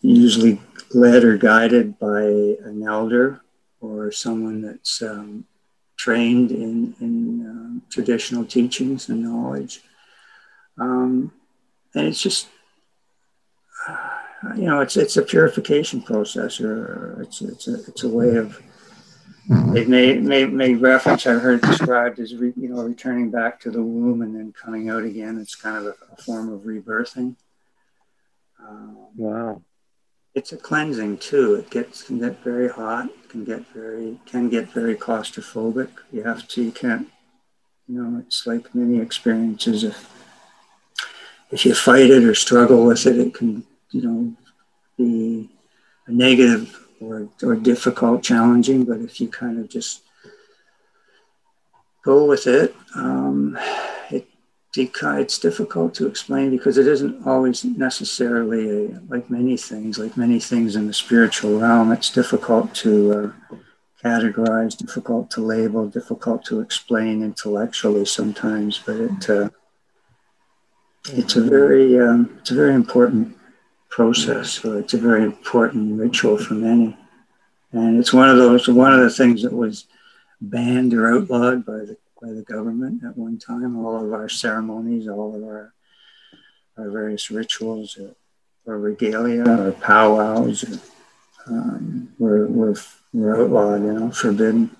usually 0.00 0.60
led 0.94 1.24
or 1.24 1.36
guided 1.36 1.98
by 1.98 2.22
an 2.22 2.84
elder 2.86 3.40
or 3.80 4.10
someone 4.10 4.62
that's 4.62 5.02
um, 5.02 5.44
trained 5.96 6.50
in, 6.50 6.94
in 7.00 7.46
um, 7.46 7.82
traditional 7.90 8.44
teachings 8.44 9.08
and 9.08 9.22
knowledge. 9.22 9.82
Um, 10.78 11.32
and 11.94 12.06
it's 12.08 12.20
just, 12.20 12.48
uh, 13.88 14.08
you 14.56 14.64
know, 14.64 14.80
it's 14.80 14.96
it's 14.96 15.16
a 15.16 15.22
purification 15.22 16.02
process, 16.02 16.60
or 16.60 17.22
it's 17.22 17.40
it's 17.40 17.68
a, 17.68 17.74
it's 17.86 18.02
a 18.02 18.08
way 18.08 18.36
of. 18.36 18.60
They've 19.46 19.88
made, 19.88 20.22
made, 20.22 20.54
made 20.54 20.80
reference 20.80 21.26
I've 21.26 21.42
heard 21.42 21.60
described 21.60 22.18
as 22.18 22.34
re, 22.34 22.54
you 22.56 22.70
know 22.70 22.82
returning 22.82 23.30
back 23.30 23.60
to 23.60 23.70
the 23.70 23.82
womb 23.82 24.22
and 24.22 24.34
then 24.34 24.52
coming 24.52 24.88
out 24.88 25.04
again. 25.04 25.38
It's 25.38 25.54
kind 25.54 25.76
of 25.76 25.84
a, 25.84 25.94
a 26.12 26.16
form 26.16 26.50
of 26.50 26.62
rebirthing. 26.62 27.36
Um, 28.58 28.96
wow 29.16 29.60
it's 30.34 30.52
a 30.52 30.56
cleansing 30.56 31.18
too. 31.18 31.54
It 31.54 31.70
gets 31.70 32.02
can 32.02 32.18
get 32.18 32.42
very 32.42 32.68
hot, 32.68 33.08
can 33.28 33.44
get 33.44 33.66
very 33.68 34.18
can 34.26 34.48
get 34.48 34.70
very 34.70 34.96
claustrophobic. 34.96 35.90
You 36.12 36.22
have 36.24 36.46
to 36.48 36.62
you 36.62 36.72
can't 36.72 37.08
you 37.86 38.02
know, 38.02 38.18
it's 38.18 38.46
like 38.46 38.74
many 38.74 38.98
experiences 38.98 39.84
if 39.84 40.10
if 41.50 41.64
you 41.66 41.74
fight 41.74 42.10
it 42.10 42.24
or 42.24 42.34
struggle 42.34 42.86
with 42.86 43.06
it, 43.06 43.18
it 43.18 43.34
can, 43.34 43.64
you 43.90 44.02
know, 44.02 44.32
be 44.96 45.48
a 46.06 46.12
negative 46.12 46.88
or, 47.00 47.28
or 47.42 47.54
difficult, 47.54 48.22
challenging. 48.22 48.84
But 48.84 49.00
if 49.00 49.20
you 49.20 49.28
kind 49.28 49.60
of 49.60 49.68
just 49.68 50.02
go 52.02 52.24
with 52.24 52.46
it, 52.46 52.74
um, 52.96 53.56
it's 54.76 55.38
difficult 55.38 55.94
to 55.94 56.06
explain 56.06 56.50
because 56.50 56.78
it 56.78 56.86
isn't 56.86 57.26
always 57.26 57.64
necessarily 57.64 58.86
a, 58.86 59.00
like 59.08 59.30
many 59.30 59.56
things, 59.56 59.98
like 59.98 60.16
many 60.16 60.40
things 60.40 60.76
in 60.76 60.86
the 60.86 60.92
spiritual 60.92 61.60
realm. 61.60 61.92
It's 61.92 62.10
difficult 62.10 62.74
to 62.76 63.34
uh, 63.52 63.56
categorize, 64.02 64.76
difficult 64.76 65.30
to 65.32 65.40
label, 65.40 65.88
difficult 65.88 66.44
to 66.46 66.60
explain 66.60 67.22
intellectually 67.22 68.04
sometimes. 68.04 68.78
But 68.78 68.96
it 68.96 69.30
uh, 69.30 69.50
it's 71.12 71.36
a 71.36 71.42
very 71.42 72.00
um, 72.00 72.36
it's 72.40 72.50
a 72.50 72.54
very 72.54 72.74
important 72.74 73.36
process. 73.90 74.64
Or 74.64 74.78
it's 74.78 74.94
a 74.94 74.98
very 74.98 75.22
important 75.22 76.00
ritual 76.00 76.36
for 76.36 76.54
many, 76.54 76.96
and 77.72 77.98
it's 77.98 78.12
one 78.12 78.28
of 78.28 78.38
those 78.38 78.66
one 78.68 78.92
of 78.92 79.00
the 79.00 79.10
things 79.10 79.42
that 79.42 79.52
was 79.52 79.86
banned 80.40 80.92
or 80.92 81.14
outlawed 81.14 81.64
by 81.64 81.78
the 81.78 81.96
by 82.24 82.32
the 82.32 82.42
government 82.42 83.02
at 83.04 83.16
one 83.16 83.38
time. 83.38 83.76
All 83.76 84.04
of 84.04 84.12
our 84.12 84.28
ceremonies, 84.28 85.08
all 85.08 85.34
of 85.36 85.42
our 85.42 85.74
our 86.76 86.90
various 86.90 87.30
rituals, 87.30 87.96
or, 87.98 88.14
or 88.66 88.78
regalia, 88.78 89.44
or 89.46 89.72
powwows, 89.72 90.80
um, 91.46 92.08
were, 92.18 92.46
were 92.48 92.74
were 93.12 93.42
outlawed. 93.42 93.82
You 93.82 93.92
know, 93.92 94.10
forbidden. 94.10 94.70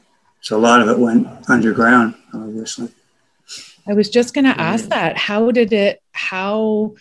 So 0.41 0.57
a 0.57 0.59
lot 0.59 0.81
of 0.81 0.89
it 0.89 0.99
went 0.99 1.27
underground, 1.49 2.15
obviously. 2.33 2.89
I 3.87 3.93
was 3.93 4.09
just 4.09 4.33
going 4.35 4.45
to 4.47 4.61
ask 4.61 4.89
that. 4.89 5.17
How 5.17 5.51
did 5.51 5.73
it, 5.73 6.03
how 6.13 6.95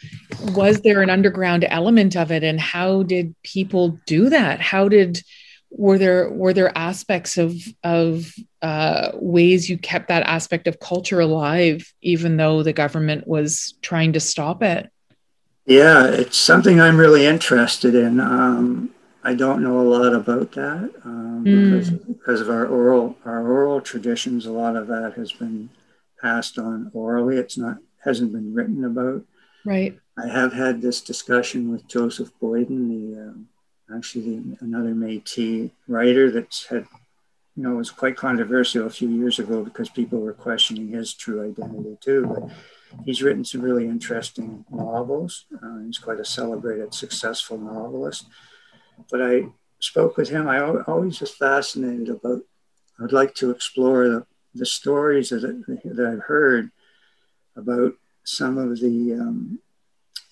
was 0.54 0.82
there 0.82 1.02
an 1.02 1.10
underground 1.10 1.66
element 1.70 2.16
of 2.16 2.32
it? 2.32 2.44
And 2.44 2.60
how 2.60 3.04
did 3.04 3.36
people 3.44 4.00
do 4.06 4.30
that? 4.30 4.60
How 4.60 4.90
did, 4.90 5.24
were 5.72 5.98
there 5.98 6.30
were 6.30 6.54
there 6.54 6.78
aspects 6.78 7.38
of 7.38 7.56
of 7.84 8.34
uh, 8.64 9.12
ways 9.14 9.70
you 9.70 9.78
kept 9.78 10.08
that 10.08 10.24
aspect 10.24 10.68
of 10.68 10.80
culture 10.80 11.20
alive 11.20 11.94
even 12.02 12.38
though 12.38 12.64
the 12.64 12.74
government 12.74 13.28
was 13.28 13.76
trying 13.82 14.14
to 14.14 14.20
stop 14.20 14.64
it? 14.64 14.90
Yeah 15.66 16.08
it's 16.08 16.38
something 16.38 16.82
i'm 16.82 16.98
really 16.98 17.26
interested 17.26 17.94
in. 17.94 18.20
Um, 18.20 18.90
i 19.24 19.34
don't 19.34 19.62
know 19.62 19.80
a 19.80 19.90
lot 19.96 20.14
about 20.14 20.52
that 20.54 20.92
um, 21.06 21.44
mm. 21.46 21.72
because, 21.72 21.90
because 21.92 22.42
of 22.42 22.50
our 22.50 22.66
oral 22.66 23.18
our 23.26 23.46
oral 23.48 23.80
traditions 23.80 24.46
a 24.46 24.52
lot 24.52 24.76
of 24.76 24.88
that 24.88 25.14
has 25.16 25.32
been 25.32 25.70
passed 26.24 26.58
on 26.58 26.90
orally. 26.94 27.38
It's 27.38 27.58
not 27.58 27.78
hasn't 28.04 28.32
been 28.32 28.54
written 28.54 28.84
about. 28.86 29.24
Right. 29.66 29.98
I 30.18 30.28
have 30.28 30.54
had 30.54 30.82
this 30.82 31.02
discussion 31.02 31.72
with 31.72 31.88
joseph 31.88 32.32
boyden 32.40 32.90
the 32.90 33.22
um, 33.22 33.48
actually 33.96 34.42
another 34.62 34.94
Métis 34.94 35.72
writer 35.88 36.32
that's 36.32 36.66
had, 36.66 36.86
you 37.56 37.64
know, 37.64 37.74
it 37.74 37.78
was 37.78 37.92
quite 37.92 38.18
controversial 38.18 38.88
a 38.88 38.90
few 38.90 39.10
years 39.10 39.38
ago 39.40 39.64
because 39.64 39.90
people 39.90 40.20
were 40.20 40.34
questioning 40.34 40.88
his 40.88 41.14
true 41.14 41.48
identity 41.48 41.98
too. 42.02 42.26
But 42.26 42.50
he's 43.06 43.22
written 43.22 43.46
some 43.46 43.62
really 43.62 43.86
interesting 43.86 44.66
novels. 44.72 45.46
Uh, 45.62 45.80
he's 45.86 46.00
quite 46.00 46.20
a 46.20 46.26
celebrated, 46.26 46.94
successful 46.94 47.58
novelist. 47.58 48.26
But 49.12 49.22
I 49.22 49.44
spoke 49.80 50.18
with 50.18 50.30
him. 50.30 50.48
I 50.48 50.62
always 50.62 51.20
was 51.20 51.32
fascinated 51.32 52.10
about. 52.10 52.42
I'd 53.00 53.12
like 53.12 53.36
to 53.36 53.52
explore 53.52 54.08
the, 54.08 54.26
the 54.56 54.66
stories 54.66 55.30
that, 55.30 55.42
that 55.42 56.06
I've 56.06 56.24
heard 56.24 56.72
about 57.56 57.94
some 58.24 58.58
of 58.58 58.80
the 58.80 59.14
um, 59.14 59.60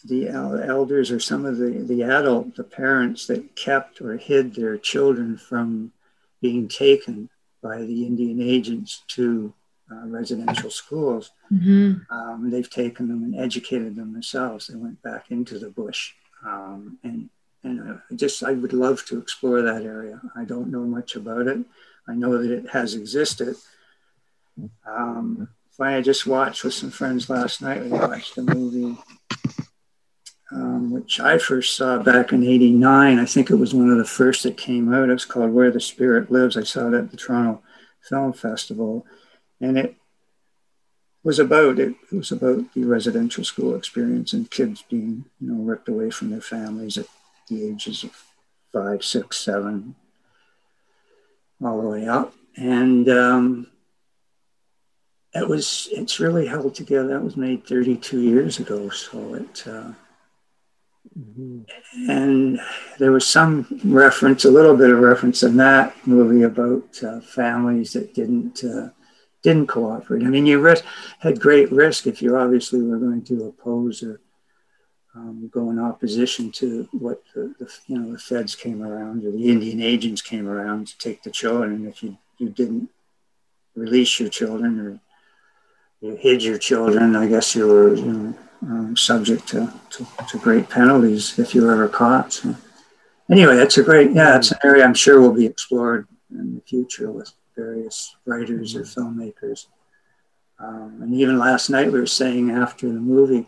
the 0.03 0.29
elders 0.29 1.11
or 1.11 1.19
some 1.19 1.45
of 1.45 1.57
the, 1.57 1.69
the 1.69 2.01
adult, 2.01 2.55
the 2.55 2.63
parents 2.63 3.27
that 3.27 3.55
kept 3.55 4.01
or 4.01 4.17
hid 4.17 4.55
their 4.55 4.75
children 4.77 5.37
from 5.37 5.91
being 6.41 6.67
taken 6.67 7.29
by 7.61 7.77
the 7.77 8.05
Indian 8.05 8.41
agents 8.41 9.03
to 9.09 9.53
uh, 9.91 10.07
residential 10.07 10.69
schools. 10.69 11.31
Mm-hmm. 11.51 12.13
Um, 12.13 12.49
they've 12.49 12.69
taken 12.69 13.07
them 13.07 13.23
and 13.23 13.35
educated 13.35 13.95
them 13.95 14.13
themselves. 14.13 14.67
They 14.67 14.75
went 14.75 15.01
back 15.01 15.29
into 15.29 15.59
the 15.59 15.69
bush. 15.69 16.13
Um, 16.45 16.97
and 17.03 17.29
and 17.63 17.99
I 18.09 18.15
just, 18.15 18.43
I 18.43 18.53
would 18.53 18.73
love 18.73 19.05
to 19.05 19.19
explore 19.19 19.61
that 19.61 19.83
area. 19.83 20.19
I 20.35 20.45
don't 20.45 20.71
know 20.71 20.83
much 20.83 21.15
about 21.15 21.45
it. 21.47 21.59
I 22.07 22.15
know 22.15 22.41
that 22.41 22.51
it 22.51 22.69
has 22.71 22.95
existed. 22.95 23.55
Um, 24.87 25.47
I 25.79 26.01
just 26.01 26.25
watched 26.25 26.63
with 26.63 26.73
some 26.73 26.89
friends 26.89 27.29
last 27.29 27.61
night. 27.61 27.83
We 27.83 27.89
watched 27.89 28.35
the 28.35 28.41
movie 28.43 28.97
um, 30.51 30.91
which 30.91 31.19
I 31.19 31.37
first 31.37 31.75
saw 31.75 31.97
back 31.97 32.33
in 32.33 32.43
89. 32.43 33.19
I 33.19 33.25
think 33.25 33.49
it 33.49 33.55
was 33.55 33.73
one 33.73 33.89
of 33.89 33.97
the 33.97 34.05
first 34.05 34.43
that 34.43 34.57
came 34.57 34.93
out. 34.93 35.09
It's 35.09 35.25
called 35.25 35.51
Where 35.51 35.71
the 35.71 35.79
Spirit 35.79 36.31
Lives. 36.31 36.57
I 36.57 36.63
saw 36.63 36.87
it 36.87 36.93
at 36.93 37.11
the 37.11 37.17
Toronto 37.17 37.61
Film 38.01 38.33
Festival. 38.33 39.05
And 39.61 39.77
it 39.77 39.95
was 41.23 41.39
about 41.39 41.79
it, 41.79 41.95
it 42.11 42.15
was 42.15 42.31
about 42.31 42.73
the 42.73 42.83
residential 42.83 43.43
school 43.43 43.75
experience 43.75 44.33
and 44.33 44.51
kids 44.51 44.83
being, 44.89 45.25
you 45.39 45.51
know, 45.53 45.63
ripped 45.63 45.87
away 45.87 46.09
from 46.09 46.31
their 46.31 46.41
families 46.41 46.97
at 46.97 47.07
the 47.47 47.65
ages 47.65 48.03
of 48.03 48.11
five, 48.73 49.03
six, 49.03 49.37
seven, 49.37 49.95
all 51.63 51.81
the 51.81 51.87
way 51.87 52.07
up. 52.07 52.33
And 52.57 53.07
um, 53.07 53.67
it 55.33 55.47
was 55.47 55.87
it's 55.91 56.19
really 56.19 56.47
held 56.47 56.75
together. 56.75 57.09
That 57.09 57.23
was 57.23 57.37
made 57.37 57.65
32 57.65 58.19
years 58.19 58.59
ago, 58.59 58.89
so 58.89 59.35
it 59.35 59.63
uh. 59.65 59.91
And 61.13 62.59
there 62.99 63.11
was 63.11 63.27
some 63.27 63.67
reference, 63.83 64.45
a 64.45 64.51
little 64.51 64.77
bit 64.77 64.91
of 64.91 64.99
reference 64.99 65.43
in 65.43 65.57
that 65.57 65.95
movie 66.07 66.43
about 66.43 67.03
uh, 67.03 67.19
families 67.19 67.93
that 67.93 68.13
didn't 68.13 68.63
uh, 68.63 68.89
didn't 69.43 69.67
cooperate. 69.67 70.23
I 70.23 70.27
mean, 70.27 70.45
you 70.45 70.59
risk, 70.59 70.85
had 71.19 71.41
great 71.41 71.71
risk 71.71 72.07
if 72.07 72.21
you 72.21 72.37
obviously 72.37 72.81
were 72.81 72.97
going 72.97 73.23
to 73.25 73.47
oppose 73.47 74.03
or 74.03 74.21
um, 75.15 75.49
go 75.51 75.69
in 75.69 75.79
opposition 75.79 76.51
to 76.51 76.87
what 76.93 77.21
the, 77.33 77.53
the, 77.59 77.69
you 77.87 77.99
know 77.99 78.13
the 78.13 78.19
feds 78.19 78.55
came 78.55 78.81
around 78.81 79.25
or 79.25 79.31
the 79.31 79.49
Indian 79.49 79.81
agents 79.81 80.21
came 80.21 80.47
around 80.47 80.87
to 80.87 80.97
take 80.97 81.23
the 81.23 81.31
children. 81.31 81.85
If 81.87 82.01
you 82.03 82.17
you 82.37 82.49
didn't 82.49 82.89
release 83.75 84.19
your 84.19 84.29
children 84.29 84.79
or 84.79 84.99
you 85.99 86.15
hid 86.15 86.41
your 86.41 86.57
children, 86.57 87.15
I 87.15 87.27
guess 87.27 87.55
you 87.55 87.67
were 87.67 87.93
you 87.95 88.05
know 88.05 88.35
um, 88.61 88.95
subject 88.95 89.47
to, 89.49 89.73
to, 89.89 90.07
to, 90.29 90.37
great 90.37 90.69
penalties 90.69 91.37
if 91.39 91.55
you 91.55 91.63
were 91.63 91.73
ever 91.73 91.87
caught. 91.87 92.33
So 92.33 92.55
anyway, 93.29 93.57
it's 93.57 93.77
a 93.77 93.83
great, 93.83 94.11
yeah, 94.11 94.37
it's 94.37 94.51
an 94.51 94.59
area 94.63 94.83
I'm 94.83 94.93
sure 94.93 95.19
will 95.19 95.33
be 95.33 95.45
explored 95.45 96.07
in 96.29 96.55
the 96.55 96.61
future 96.61 97.11
with 97.11 97.31
various 97.55 98.15
writers 98.25 98.75
or 98.75 98.83
filmmakers. 98.83 99.67
Um, 100.59 100.99
and 101.01 101.13
even 101.13 101.39
last 101.39 101.69
night 101.69 101.91
we 101.91 101.99
were 101.99 102.05
saying 102.05 102.51
after 102.51 102.87
the 102.87 102.99
movie, 102.99 103.47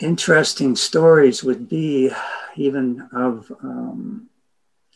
interesting 0.00 0.74
stories 0.74 1.44
would 1.44 1.68
be 1.68 2.10
even 2.56 3.08
of 3.12 3.52
um, 3.62 4.28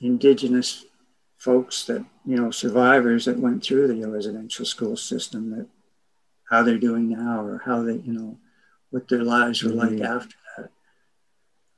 indigenous 0.00 0.86
folks 1.36 1.84
that 1.84 2.04
you 2.24 2.36
know 2.36 2.50
survivors 2.50 3.24
that 3.24 3.38
went 3.38 3.62
through 3.62 3.88
the 3.88 4.08
residential 4.08 4.64
school 4.64 4.96
system 4.96 5.50
that 5.50 5.66
how 6.50 6.62
they're 6.62 6.78
doing 6.78 7.08
now 7.08 7.44
or 7.44 7.62
how 7.64 7.82
they 7.82 7.94
you 7.94 8.12
know 8.12 8.36
what 8.90 9.08
their 9.08 9.22
lives 9.22 9.62
were 9.62 9.70
mm-hmm. 9.70 9.98
like 9.98 10.00
after 10.00 10.36
that 10.56 10.70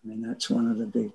i 0.04 0.08
mean 0.08 0.22
that's 0.22 0.50
one 0.50 0.70
of 0.70 0.78
the 0.78 0.86
big 0.86 1.12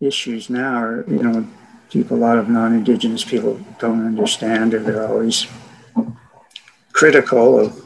issues 0.00 0.48
now 0.50 0.80
or 0.80 1.04
you 1.08 1.22
know 1.22 1.46
people 1.90 2.16
a 2.16 2.18
lot 2.18 2.38
of 2.38 2.48
non-indigenous 2.48 3.24
people 3.24 3.60
don't 3.78 4.06
understand 4.06 4.74
or 4.74 4.80
they're 4.80 5.08
always 5.08 5.46
critical 6.92 7.58
of 7.58 7.82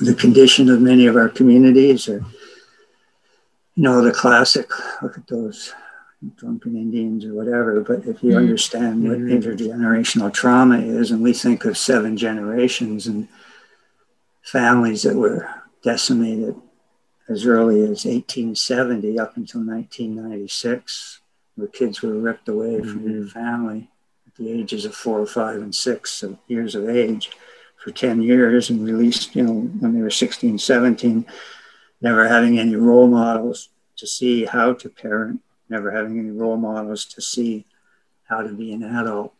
the 0.00 0.14
condition 0.14 0.68
of 0.68 0.80
many 0.80 1.06
of 1.06 1.16
our 1.16 1.28
communities 1.28 2.08
or 2.08 2.24
you 3.74 3.84
know 3.84 4.02
the 4.02 4.12
classic 4.12 4.70
look 5.02 5.16
at 5.16 5.26
those 5.28 5.72
drunken 6.36 6.76
Indians 6.76 7.24
or 7.24 7.34
whatever. 7.34 7.80
But 7.80 8.06
if 8.06 8.22
you 8.22 8.32
mm 8.32 8.38
understand 8.38 9.08
what 9.08 9.18
mm 9.18 9.30
intergenerational 9.30 10.32
trauma 10.32 10.78
is, 10.78 11.10
and 11.10 11.22
we 11.22 11.32
think 11.32 11.64
of 11.64 11.78
seven 11.78 12.16
generations 12.16 13.06
and 13.06 13.28
families 14.50 15.02
that 15.02 15.16
were 15.16 15.48
decimated 15.82 16.54
as 17.28 17.46
early 17.46 17.82
as 17.82 18.04
1870 18.04 19.18
up 19.18 19.36
until 19.36 19.60
1996, 19.60 21.20
where 21.56 21.68
kids 21.68 22.00
were 22.00 22.14
ripped 22.14 22.48
away 22.48 22.76
mm-hmm. 22.76 22.90
from 22.90 23.12
their 23.12 23.28
family 23.28 23.90
at 24.26 24.34
the 24.36 24.50
ages 24.50 24.84
of 24.84 24.94
four, 24.94 25.26
five, 25.26 25.56
and 25.56 25.74
six 25.74 26.24
years 26.46 26.74
of 26.74 26.88
age 26.88 27.30
for 27.76 27.90
10 27.90 28.22
years 28.22 28.70
and 28.70 28.84
released, 28.84 29.36
you 29.36 29.42
know, 29.42 29.52
when 29.52 29.94
they 29.94 30.00
were 30.00 30.10
16, 30.10 30.58
17, 30.58 31.26
never 32.00 32.26
having 32.26 32.58
any 32.58 32.74
role 32.74 33.08
models 33.08 33.68
to 33.96 34.06
see 34.06 34.44
how 34.44 34.72
to 34.72 34.88
parent 34.88 35.40
never 35.68 35.90
having 35.90 36.18
any 36.18 36.30
role 36.30 36.56
models 36.56 37.04
to 37.04 37.20
see 37.20 37.64
how 38.28 38.42
to 38.42 38.52
be 38.52 38.72
an 38.72 38.82
adult 38.82 39.34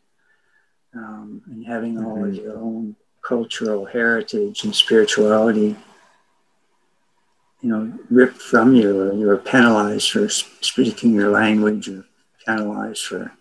um, 0.95 1.43
and 1.47 1.67
having 1.67 1.95
mm-hmm. 1.95 2.07
all 2.07 2.25
of 2.25 2.31
mm-hmm. 2.33 2.45
your 2.45 2.59
own 2.59 2.97
cultural 3.29 3.85
heritage 3.85 4.65
and 4.65 4.75
spirituality 4.75 5.77
you 7.61 7.69
know 7.69 7.93
ripped 8.09 8.41
from 8.41 8.75
you 8.75 9.01
or 9.01 9.13
you're 9.13 9.37
penalized 9.37 10.11
for 10.11 10.29
speaking 10.29 11.13
your 11.13 11.31
language 11.31 11.89
or 11.89 12.05
penalized 12.47 13.03
for 13.03 13.33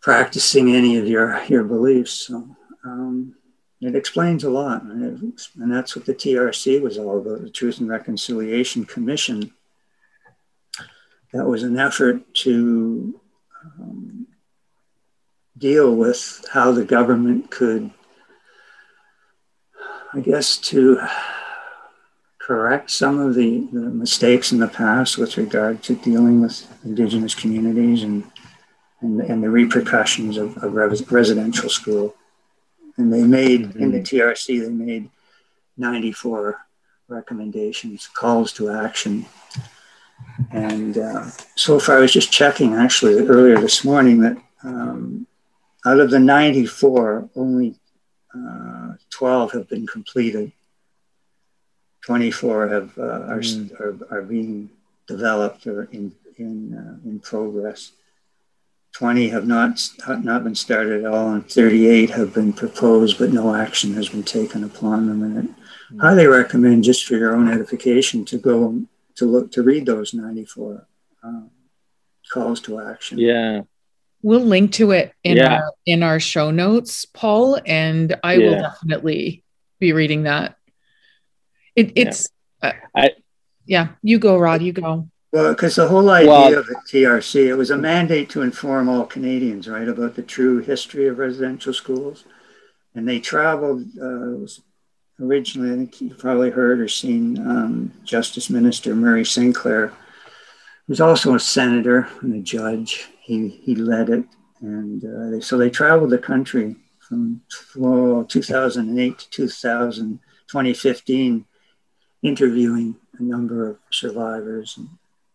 practicing 0.00 0.74
any 0.74 0.96
of 0.96 1.06
your 1.06 1.42
your 1.44 1.64
beliefs. 1.64 2.12
So 2.12 2.56
um, 2.84 3.34
it 3.80 3.94
explains 3.94 4.44
a 4.44 4.50
lot 4.50 4.82
and, 4.82 5.02
it, 5.02 5.42
and 5.56 5.72
that's 5.72 5.96
what 5.96 6.04
the 6.06 6.14
trc 6.14 6.80
was 6.80 6.98
all 6.98 7.18
about 7.18 7.42
the 7.42 7.50
truth 7.50 7.80
and 7.80 7.88
reconciliation 7.88 8.84
commission. 8.84 9.52
That 11.32 11.46
was 11.46 11.62
an 11.62 11.78
effort 11.78 12.34
to 12.46 13.20
um, 13.78 14.26
deal 15.56 15.94
with 15.94 16.44
how 16.52 16.72
the 16.72 16.84
government 16.84 17.50
could, 17.50 17.90
I 20.12 20.20
guess, 20.20 20.56
to 20.56 21.00
correct 22.38 22.90
some 22.90 23.20
of 23.20 23.34
the, 23.34 23.68
the 23.72 23.80
mistakes 23.80 24.52
in 24.52 24.58
the 24.58 24.68
past 24.68 25.18
with 25.18 25.36
regard 25.36 25.82
to 25.84 25.94
dealing 25.94 26.40
with 26.40 26.66
Indigenous 26.84 27.34
communities 27.34 28.02
and, 28.02 28.24
and, 29.00 29.20
and 29.20 29.42
the 29.42 29.50
repercussions 29.50 30.36
of, 30.36 30.56
of 30.58 30.74
res- 30.74 31.10
residential 31.10 31.68
school. 31.68 32.14
And 32.96 33.12
they 33.12 33.22
made, 33.22 33.62
mm-hmm. 33.62 33.82
in 33.82 33.92
the 33.92 34.00
mm-hmm. 34.00 34.16
TRC, 34.16 34.62
they 34.62 34.68
made 34.68 35.10
94 35.76 36.58
recommendations, 37.08 38.08
calls 38.08 38.52
to 38.54 38.70
action 38.70 39.26
and 40.50 40.98
uh, 40.98 41.24
so 41.54 41.78
far, 41.78 41.98
I 41.98 42.00
was 42.00 42.12
just 42.12 42.32
checking 42.32 42.74
actually 42.74 43.26
earlier 43.26 43.58
this 43.58 43.84
morning 43.84 44.20
that 44.20 44.36
um, 44.64 45.26
out 45.86 46.00
of 46.00 46.10
the 46.10 46.18
94, 46.18 47.30
only 47.36 47.78
uh, 48.36 48.94
12 49.10 49.52
have 49.52 49.68
been 49.68 49.86
completed. 49.86 50.52
24 52.02 52.68
have 52.68 52.98
uh, 52.98 53.02
are, 53.02 53.40
mm. 53.40 53.80
are, 53.80 53.98
are 54.10 54.22
being 54.22 54.70
developed 55.06 55.66
or 55.66 55.84
in 55.84 56.14
in 56.36 56.74
uh, 56.74 57.08
in 57.08 57.20
progress. 57.20 57.92
20 58.92 59.28
have 59.28 59.46
not 59.46 59.80
not 60.22 60.42
been 60.44 60.54
started 60.54 61.04
at 61.04 61.12
all, 61.12 61.32
and 61.32 61.48
38 61.48 62.10
have 62.10 62.34
been 62.34 62.52
proposed, 62.52 63.18
but 63.18 63.32
no 63.32 63.54
action 63.54 63.94
has 63.94 64.08
been 64.08 64.24
taken 64.24 64.64
upon 64.64 65.06
them. 65.06 65.22
And 65.22 65.38
I 65.38 65.92
mm. 65.92 66.00
highly 66.00 66.26
recommend, 66.26 66.84
just 66.84 67.06
for 67.06 67.16
your 67.16 67.36
own 67.36 67.48
edification, 67.48 68.24
to 68.26 68.38
go 68.38 68.82
to 69.16 69.24
look 69.26 69.52
to 69.52 69.62
read 69.62 69.86
those 69.86 70.14
94 70.14 70.86
um, 71.22 71.50
calls 72.32 72.60
to 72.62 72.80
action. 72.80 73.18
Yeah. 73.18 73.62
We'll 74.22 74.40
link 74.40 74.72
to 74.72 74.90
it 74.90 75.12
in 75.24 75.38
yeah. 75.38 75.54
our 75.54 75.72
in 75.86 76.02
our 76.02 76.20
show 76.20 76.50
notes, 76.50 77.06
Paul, 77.06 77.58
and 77.64 78.16
I 78.22 78.34
yeah. 78.34 78.46
will 78.46 78.60
definitely 78.60 79.44
be 79.78 79.92
reading 79.92 80.24
that. 80.24 80.56
It, 81.74 81.92
it's 81.96 82.28
yeah. 82.62 82.68
Uh, 82.68 82.72
I 82.94 83.10
yeah, 83.66 83.88
you 84.02 84.18
go, 84.18 84.36
Rod, 84.36 84.62
you 84.62 84.72
go. 84.72 85.08
Well, 85.32 85.52
because 85.52 85.76
the 85.76 85.86
whole 85.86 86.10
idea 86.10 86.30
well, 86.30 86.58
of 86.58 86.66
the 86.66 86.74
TRC, 86.88 87.46
it 87.46 87.54
was 87.54 87.70
a 87.70 87.78
mandate 87.78 88.28
to 88.30 88.42
inform 88.42 88.88
all 88.88 89.06
Canadians, 89.06 89.68
right, 89.68 89.86
about 89.86 90.16
the 90.16 90.22
true 90.22 90.58
history 90.58 91.06
of 91.06 91.18
residential 91.18 91.72
schools. 91.72 92.24
And 92.96 93.06
they 93.06 93.20
traveled, 93.20 93.84
uh, 94.02 94.44
originally, 95.24 95.72
I 95.72 95.76
think 95.76 96.00
you've 96.00 96.18
probably 96.18 96.50
heard 96.50 96.80
or 96.80 96.88
seen 96.88 97.38
um, 97.38 97.92
Justice 98.02 98.50
Minister 98.50 98.96
Murray 98.96 99.24
Sinclair, 99.24 99.92
who's 100.90 101.00
also 101.00 101.36
a 101.36 101.38
senator 101.38 102.08
and 102.20 102.34
a 102.34 102.40
judge. 102.40 103.10
He, 103.20 103.48
he 103.48 103.76
led 103.76 104.10
it. 104.10 104.24
And 104.60 105.04
uh, 105.04 105.30
they, 105.30 105.40
so 105.40 105.56
they 105.56 105.70
traveled 105.70 106.10
the 106.10 106.18
country 106.18 106.74
from 106.98 107.42
well, 107.76 108.24
2008 108.24 109.16
to 109.16 109.30
2000, 109.30 110.18
2015, 110.48 111.44
interviewing 112.24 112.96
a 113.20 113.22
number 113.22 113.70
of 113.70 113.78
survivors 113.92 114.74
and, 114.78 114.88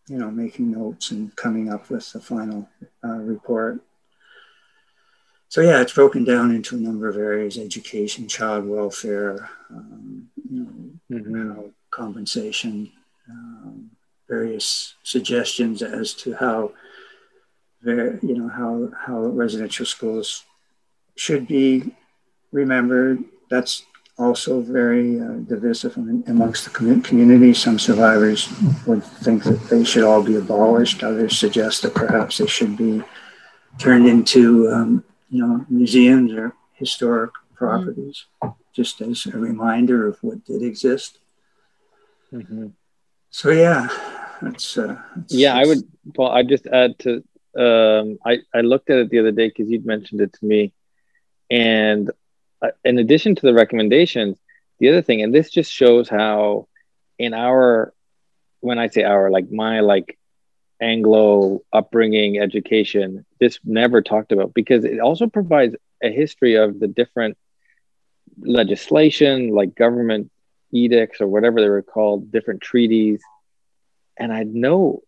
you 0.08 0.18
know, 0.18 0.30
making 0.30 0.72
notes 0.72 1.10
and 1.10 1.34
coming 1.36 1.72
up 1.72 1.88
with 1.88 2.12
the 2.12 2.20
final 2.20 2.68
uh, 3.02 3.16
report 3.16 3.80
so 5.48 5.60
yeah, 5.60 5.80
it's 5.80 5.92
broken 5.92 6.24
down 6.24 6.54
into 6.54 6.76
a 6.76 6.80
number 6.80 7.08
of 7.08 7.16
areas: 7.16 7.56
education, 7.56 8.28
child 8.28 8.66
welfare, 8.66 9.48
um, 9.70 10.28
you 10.50 10.66
know, 11.10 11.18
mm-hmm. 11.18 11.68
compensation, 11.90 12.92
um, 13.30 13.85
various 14.28 14.94
suggestions 15.02 15.82
as 15.82 16.14
to 16.14 16.34
how, 16.34 16.72
you 17.84 18.36
know, 18.36 18.48
how 18.48 18.90
how 19.06 19.18
residential 19.18 19.86
schools 19.86 20.44
should 21.16 21.46
be 21.46 21.94
remembered. 22.52 23.22
That's 23.50 23.84
also 24.18 24.60
very 24.60 25.20
uh, 25.20 25.34
divisive 25.46 25.96
amongst 25.96 26.64
the 26.64 26.70
community. 26.70 27.52
Some 27.52 27.78
survivors 27.78 28.48
would 28.86 29.04
think 29.04 29.44
that 29.44 29.60
they 29.68 29.84
should 29.84 30.04
all 30.04 30.22
be 30.22 30.36
abolished. 30.36 31.02
Others 31.02 31.38
suggest 31.38 31.82
that 31.82 31.94
perhaps 31.94 32.38
they 32.38 32.46
should 32.46 32.76
be 32.76 33.02
turned 33.78 34.06
into 34.06 34.70
um, 34.70 35.04
you 35.28 35.46
know, 35.46 35.64
museums 35.68 36.32
or 36.32 36.54
historic 36.74 37.30
properties, 37.54 38.26
mm-hmm. 38.42 38.58
just 38.72 39.00
as 39.00 39.26
a 39.26 39.38
reminder 39.38 40.06
of 40.06 40.18
what 40.22 40.44
did 40.44 40.62
exist. 40.62 41.18
Mm-hmm. 42.32 42.68
So 43.36 43.50
yeah, 43.50 43.88
that's, 44.40 44.78
uh, 44.78 44.96
that's 45.14 45.34
yeah. 45.34 45.52
That's, 45.52 45.66
I 45.66 45.68
would. 45.68 45.78
Well, 46.16 46.30
I 46.30 46.42
just 46.42 46.66
add 46.66 46.98
to. 47.00 47.22
Um, 47.54 48.16
I 48.24 48.38
I 48.54 48.62
looked 48.62 48.88
at 48.88 48.96
it 48.96 49.10
the 49.10 49.18
other 49.18 49.30
day 49.30 49.48
because 49.48 49.68
you'd 49.68 49.84
mentioned 49.84 50.22
it 50.22 50.32
to 50.32 50.46
me, 50.46 50.72
and 51.50 52.10
uh, 52.62 52.70
in 52.82 52.98
addition 52.98 53.34
to 53.34 53.42
the 53.42 53.52
recommendations, 53.52 54.38
the 54.78 54.88
other 54.88 55.02
thing, 55.02 55.20
and 55.20 55.34
this 55.34 55.50
just 55.50 55.70
shows 55.70 56.08
how, 56.08 56.66
in 57.18 57.34
our, 57.34 57.92
when 58.60 58.78
I 58.78 58.88
say 58.88 59.02
our, 59.02 59.30
like 59.30 59.50
my 59.52 59.80
like 59.80 60.18
Anglo 60.80 61.60
upbringing, 61.74 62.38
education, 62.38 63.26
this 63.38 63.58
never 63.64 64.00
talked 64.00 64.32
about 64.32 64.54
because 64.54 64.86
it 64.86 64.98
also 64.98 65.26
provides 65.26 65.76
a 66.02 66.10
history 66.10 66.54
of 66.54 66.80
the 66.80 66.88
different 66.88 67.36
legislation, 68.40 69.50
like 69.50 69.74
government 69.74 70.30
edicts 70.72 71.20
or 71.20 71.26
whatever 71.26 71.60
they 71.60 71.68
were 71.68 71.82
called, 71.82 72.30
different 72.30 72.60
treaties. 72.60 73.22
And 74.16 74.32
I'd 74.32 74.54
know, 74.54 75.02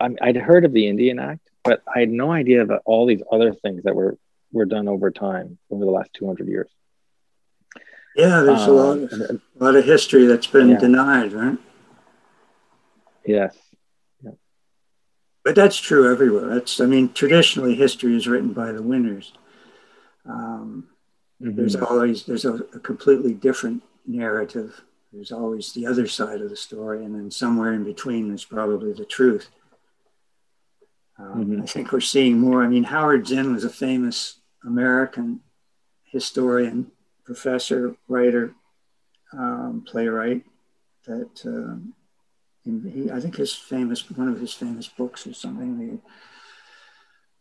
I'd 0.00 0.36
heard 0.36 0.64
of 0.64 0.72
the 0.72 0.88
Indian 0.88 1.18
Act, 1.18 1.48
but 1.62 1.82
I 1.92 2.00
had 2.00 2.10
no 2.10 2.32
idea 2.32 2.62
about 2.62 2.82
all 2.84 3.06
these 3.06 3.22
other 3.30 3.52
things 3.52 3.84
that 3.84 3.94
were 3.94 4.18
were 4.52 4.64
done 4.64 4.88
over 4.88 5.10
time 5.10 5.58
over 5.68 5.84
the 5.84 5.90
last 5.90 6.14
200 6.14 6.48
years. 6.48 6.70
Yeah, 8.16 8.42
there's 8.42 8.62
um, 8.62 8.70
a 8.70 8.72
lot 8.72 8.98
of, 8.98 9.12
a 9.12 9.40
lot 9.64 9.74
of 9.74 9.84
history 9.84 10.26
that's 10.26 10.46
been 10.46 10.70
yeah. 10.70 10.78
denied, 10.78 11.32
right? 11.32 11.58
Yes. 13.26 13.56
But 15.44 15.54
that's 15.54 15.76
true 15.76 16.10
everywhere. 16.10 16.46
That's, 16.54 16.80
I 16.80 16.86
mean, 16.86 17.12
traditionally 17.12 17.74
history 17.74 18.16
is 18.16 18.26
written 18.26 18.54
by 18.54 18.72
the 18.72 18.82
winners. 18.82 19.32
Um, 20.24 20.88
mm-hmm. 21.42 21.54
There's 21.54 21.76
always 21.76 22.24
there's 22.24 22.46
a, 22.46 22.54
a, 22.54 22.80
completely 22.80 23.34
different 23.34 23.82
narrative 24.06 24.82
there's 25.14 25.32
always 25.32 25.72
the 25.72 25.86
other 25.86 26.08
side 26.08 26.40
of 26.40 26.50
the 26.50 26.56
story, 26.56 27.04
and 27.04 27.14
then 27.14 27.30
somewhere 27.30 27.72
in 27.72 27.84
between 27.84 28.34
is 28.34 28.44
probably 28.44 28.92
the 28.92 29.04
truth. 29.04 29.48
Um, 31.18 31.44
mm-hmm. 31.44 31.62
I 31.62 31.66
think 31.66 31.92
we're 31.92 32.00
seeing 32.00 32.38
more. 32.38 32.64
I 32.64 32.66
mean, 32.66 32.82
Howard 32.82 33.28
Zinn 33.28 33.54
was 33.54 33.62
a 33.62 33.70
famous 33.70 34.40
American 34.64 35.40
historian, 36.02 36.90
professor, 37.24 37.94
writer, 38.08 38.54
um, 39.32 39.84
playwright. 39.86 40.42
That 41.06 41.46
uh, 41.46 41.78
he, 42.64 43.10
I 43.12 43.20
think 43.20 43.36
his 43.36 43.54
famous 43.54 44.10
one 44.10 44.28
of 44.28 44.40
his 44.40 44.52
famous 44.52 44.88
books 44.88 45.28
is 45.28 45.38
something 45.38 45.78
the 45.78 45.98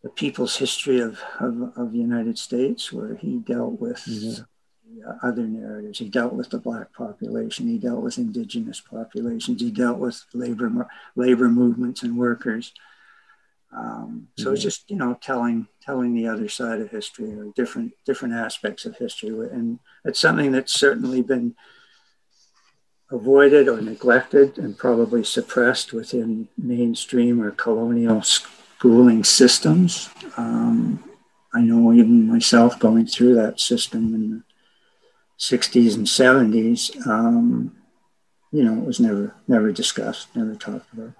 the 0.04 0.10
people's 0.10 0.58
history 0.58 1.00
of, 1.00 1.22
of, 1.40 1.72
of 1.78 1.92
the 1.94 1.98
United 1.98 2.38
States, 2.38 2.92
where 2.92 3.16
he 3.16 3.38
dealt 3.40 3.80
with 3.80 4.04
mm-hmm 4.06 4.44
other 5.22 5.44
narratives. 5.44 6.00
He 6.00 6.10
dealt 6.10 6.34
with 6.34 6.50
the 6.50 6.60
black 6.60 6.94
population. 6.94 7.68
He 7.68 7.78
dealt 7.78 8.02
with 8.02 8.18
indigenous 8.18 8.80
populations. 8.80 9.62
He 9.62 9.72
dealt 9.72 9.98
with 9.98 10.24
labor 10.34 10.88
labor 11.16 11.50
movements 11.50 12.04
and 12.04 12.18
workers. 12.18 12.74
Um, 13.76 14.28
so 14.38 14.46
mm-hmm. 14.46 14.54
it's 14.54 14.64
just 14.64 14.90
you 14.90 14.98
know 14.98 15.18
telling 15.22 15.68
telling 15.82 16.14
the 16.14 16.28
other 16.28 16.48
side 16.48 16.80
of 16.80 16.92
history 16.92 17.34
or 17.34 17.52
different 17.56 17.94
different 18.06 18.36
aspects 18.36 18.86
of 18.86 18.98
history, 18.98 19.30
and 19.30 19.80
it's 20.06 20.20
something 20.20 20.52
that's 20.52 20.74
certainly 20.74 21.22
been 21.22 21.56
avoided 23.12 23.68
or 23.68 23.82
neglected 23.82 24.58
and 24.58 24.78
probably 24.78 25.24
suppressed 25.24 25.94
within 25.94 26.48
mainstream 26.58 27.42
or 27.42 27.52
colonial 27.52 28.22
schooling 28.22 29.24
systems. 29.24 30.10
Um, 30.36 31.04
I 31.54 31.62
know 31.62 31.94
even 31.94 32.28
myself 32.28 32.80
going 32.80 33.06
through 33.06 33.36
that 33.36 33.60
system 33.60 34.16
in 34.16 34.44
60s 35.50 35.96
and 35.96 36.08
70s, 36.08 37.06
um, 37.06 37.76
you 38.52 38.64
know, 38.64 38.82
it 38.82 38.86
was 38.86 39.00
never 39.00 39.36
never 39.48 39.72
discussed, 39.72 40.34
never 40.36 40.56
talked 40.56 40.94
about, 40.94 41.14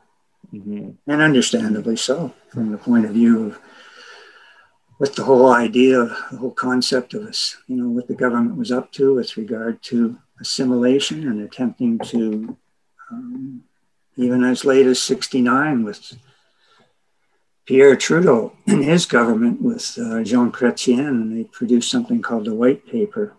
mm-hmm. 0.54 0.92
and 1.08 1.22
understandably 1.22 1.98
so, 1.98 2.34
from 2.50 2.72
the 2.72 2.78
point 2.78 3.06
of 3.06 3.12
view 3.12 3.48
of 3.48 3.60
what 4.98 5.16
the 5.16 5.26
whole 5.26 5.52
idea, 5.52 6.06
the 6.32 6.38
whole 6.38 6.52
concept 6.52 7.14
of 7.14 7.24
us, 7.24 7.58
you 7.68 7.76
know, 7.76 7.90
what 7.90 8.08
the 8.08 8.14
government 8.14 8.56
was 8.56 8.72
up 8.72 8.94
to 8.94 9.16
with 9.16 9.36
regard 9.36 9.82
to 9.84 10.18
assimilation 10.40 11.28
and 11.28 11.42
attempting 11.42 12.00
to, 12.00 12.56
um, 13.12 13.64
even 14.16 14.44
as 14.46 14.64
late 14.64 14.88
as 14.88 15.02
'69, 15.02 15.84
with 15.84 16.14
Pierre 17.66 17.98
Trudeau 17.98 18.54
and 18.68 18.86
his 18.86 19.06
government 19.06 19.62
with 19.62 19.98
uh, 19.98 20.24
Jean 20.24 20.50
Chrétien, 20.50 21.08
and 21.08 21.38
they 21.38 21.44
produced 21.46 21.92
something 21.92 22.22
called 22.22 22.46
the 22.46 22.56
White 22.56 22.86
Paper, 22.88 23.36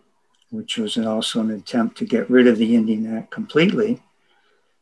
which 0.54 0.78
was 0.78 0.96
also 0.96 1.40
an 1.40 1.50
attempt 1.50 1.98
to 1.98 2.04
get 2.04 2.30
rid 2.30 2.46
of 2.46 2.58
the 2.58 2.76
Indian 2.76 3.16
Act 3.16 3.30
completely, 3.30 4.00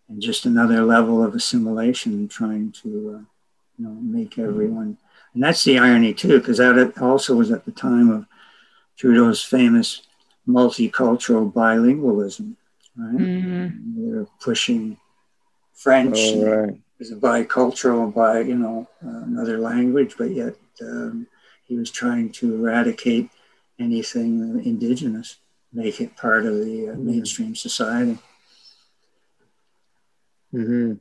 and 0.08 0.20
just 0.20 0.44
another 0.44 0.85
level 0.85 1.24
of 1.24 1.35
assimilation, 1.35 2.28
trying 2.28 2.72
to 2.82 2.88
uh, 2.88 3.24
you 3.78 3.85
know 3.87 3.94
make 3.94 4.38
everyone. 4.38 4.98
And 5.32 5.42
that's 5.42 5.64
the 5.64 5.78
irony 5.78 6.12
too, 6.12 6.38
because 6.38 6.58
that 6.58 6.98
also 7.00 7.35
was 7.35 7.50
at 7.50 7.64
the 7.64 7.72
time 7.72 8.11
of 8.11 8.26
Trudeau's 8.98 9.42
famous 9.42 10.02
multicultural 10.46 11.50
bilingualism, 11.50 12.56
right? 12.96 13.16
Mm-hmm. 13.16 14.12
They're 14.12 14.26
pushing 14.40 14.98
French 15.72 16.18
oh, 16.18 16.44
right. 16.44 16.80
as 17.00 17.12
a 17.12 17.16
bicultural, 17.16 18.12
by 18.12 18.40
you 18.40 18.56
know 18.56 18.88
uh, 19.04 19.24
another 19.24 19.58
language, 19.58 20.16
but 20.18 20.32
yet 20.32 20.54
um, 20.82 21.26
he 21.64 21.76
was 21.78 21.90
trying 21.90 22.30
to 22.32 22.54
eradicate 22.56 23.30
anything 23.78 24.61
indigenous 24.66 25.38
make 25.72 26.00
it 26.00 26.16
part 26.16 26.44
of 26.44 26.54
the 26.56 26.90
uh, 26.90 26.94
mainstream 26.94 27.54
society. 27.54 28.18
Mm-hmm. 30.52 30.94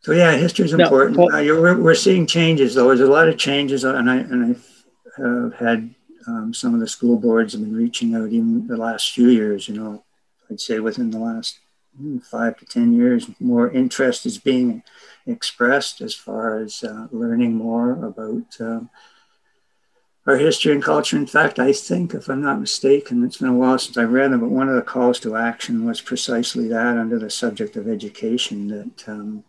So 0.00 0.12
yeah, 0.12 0.36
history 0.36 0.66
is 0.66 0.74
important. 0.74 1.16
Well, 1.16 1.34
uh, 1.34 1.42
we're, 1.42 1.80
we're 1.80 1.94
seeing 1.94 2.26
changes 2.26 2.74
though. 2.74 2.88
There's 2.88 3.00
a 3.00 3.06
lot 3.06 3.28
of 3.28 3.38
changes, 3.38 3.84
and 3.84 4.10
I 4.10 4.16
and 4.16 4.44
I've 4.44 4.84
uh, 5.18 5.56
had 5.56 5.94
um, 6.26 6.52
some 6.52 6.74
of 6.74 6.80
the 6.80 6.88
school 6.88 7.18
boards 7.18 7.54
have 7.54 7.62
been 7.62 7.74
reaching 7.74 8.14
out 8.14 8.30
even 8.30 8.66
the 8.66 8.76
last 8.76 9.12
few 9.12 9.28
years. 9.28 9.66
You 9.66 9.76
know, 9.76 10.04
I'd 10.50 10.60
say 10.60 10.78
within 10.78 11.10
the 11.10 11.18
last 11.18 11.58
hmm, 11.96 12.18
five 12.18 12.58
to 12.58 12.66
ten 12.66 12.92
years, 12.92 13.30
more 13.40 13.70
interest 13.70 14.26
is 14.26 14.36
being 14.36 14.82
expressed 15.26 16.02
as 16.02 16.14
far 16.14 16.58
as 16.58 16.84
uh, 16.84 17.06
learning 17.10 17.54
more 17.54 18.04
about 18.04 18.60
um, 18.60 18.90
our 20.26 20.36
history 20.36 20.72
and 20.72 20.82
culture. 20.82 21.16
In 21.16 21.26
fact, 21.26 21.58
I 21.58 21.72
think, 21.72 22.14
if 22.14 22.28
I'm 22.28 22.40
not 22.40 22.60
mistaken, 22.60 23.24
it's 23.24 23.36
been 23.36 23.48
a 23.48 23.54
while 23.54 23.78
since 23.78 23.96
I 23.96 24.04
read 24.04 24.32
them, 24.32 24.40
but 24.40 24.50
one 24.50 24.68
of 24.68 24.74
the 24.74 24.82
calls 24.82 25.20
to 25.20 25.36
action 25.36 25.84
was 25.84 26.00
precisely 26.00 26.68
that 26.68 26.96
under 26.96 27.18
the 27.18 27.30
subject 27.30 27.76
of 27.76 27.88
education 27.88 28.68
that 28.68 29.08
um, 29.08 29.44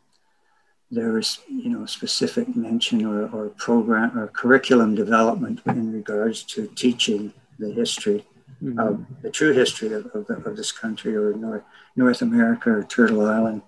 there 0.91 1.13
was, 1.13 1.39
you 1.47 1.69
know, 1.69 1.85
specific 1.85 2.55
mention 2.55 3.05
or, 3.05 3.27
or 3.29 3.49
program 3.49 4.17
or 4.17 4.27
curriculum 4.27 4.95
development 4.95 5.61
in 5.65 5.93
regards 5.93 6.43
to 6.43 6.67
teaching 6.75 7.33
the 7.57 7.71
history 7.71 8.25
mm-hmm. 8.61 8.77
of 8.79 9.05
the 9.21 9.31
true 9.31 9.53
history 9.53 9.93
of, 9.93 10.05
of, 10.07 10.27
the, 10.27 10.33
of 10.33 10.57
this 10.57 10.73
country 10.73 11.15
or 11.15 11.33
North, 11.33 11.63
North 11.95 12.21
America 12.21 12.69
or 12.69 12.83
Turtle 12.83 13.25
Island 13.25 13.61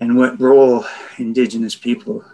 and 0.00 0.16
what 0.16 0.40
role 0.40 0.84
indigenous 1.18 1.74
people 1.74 2.24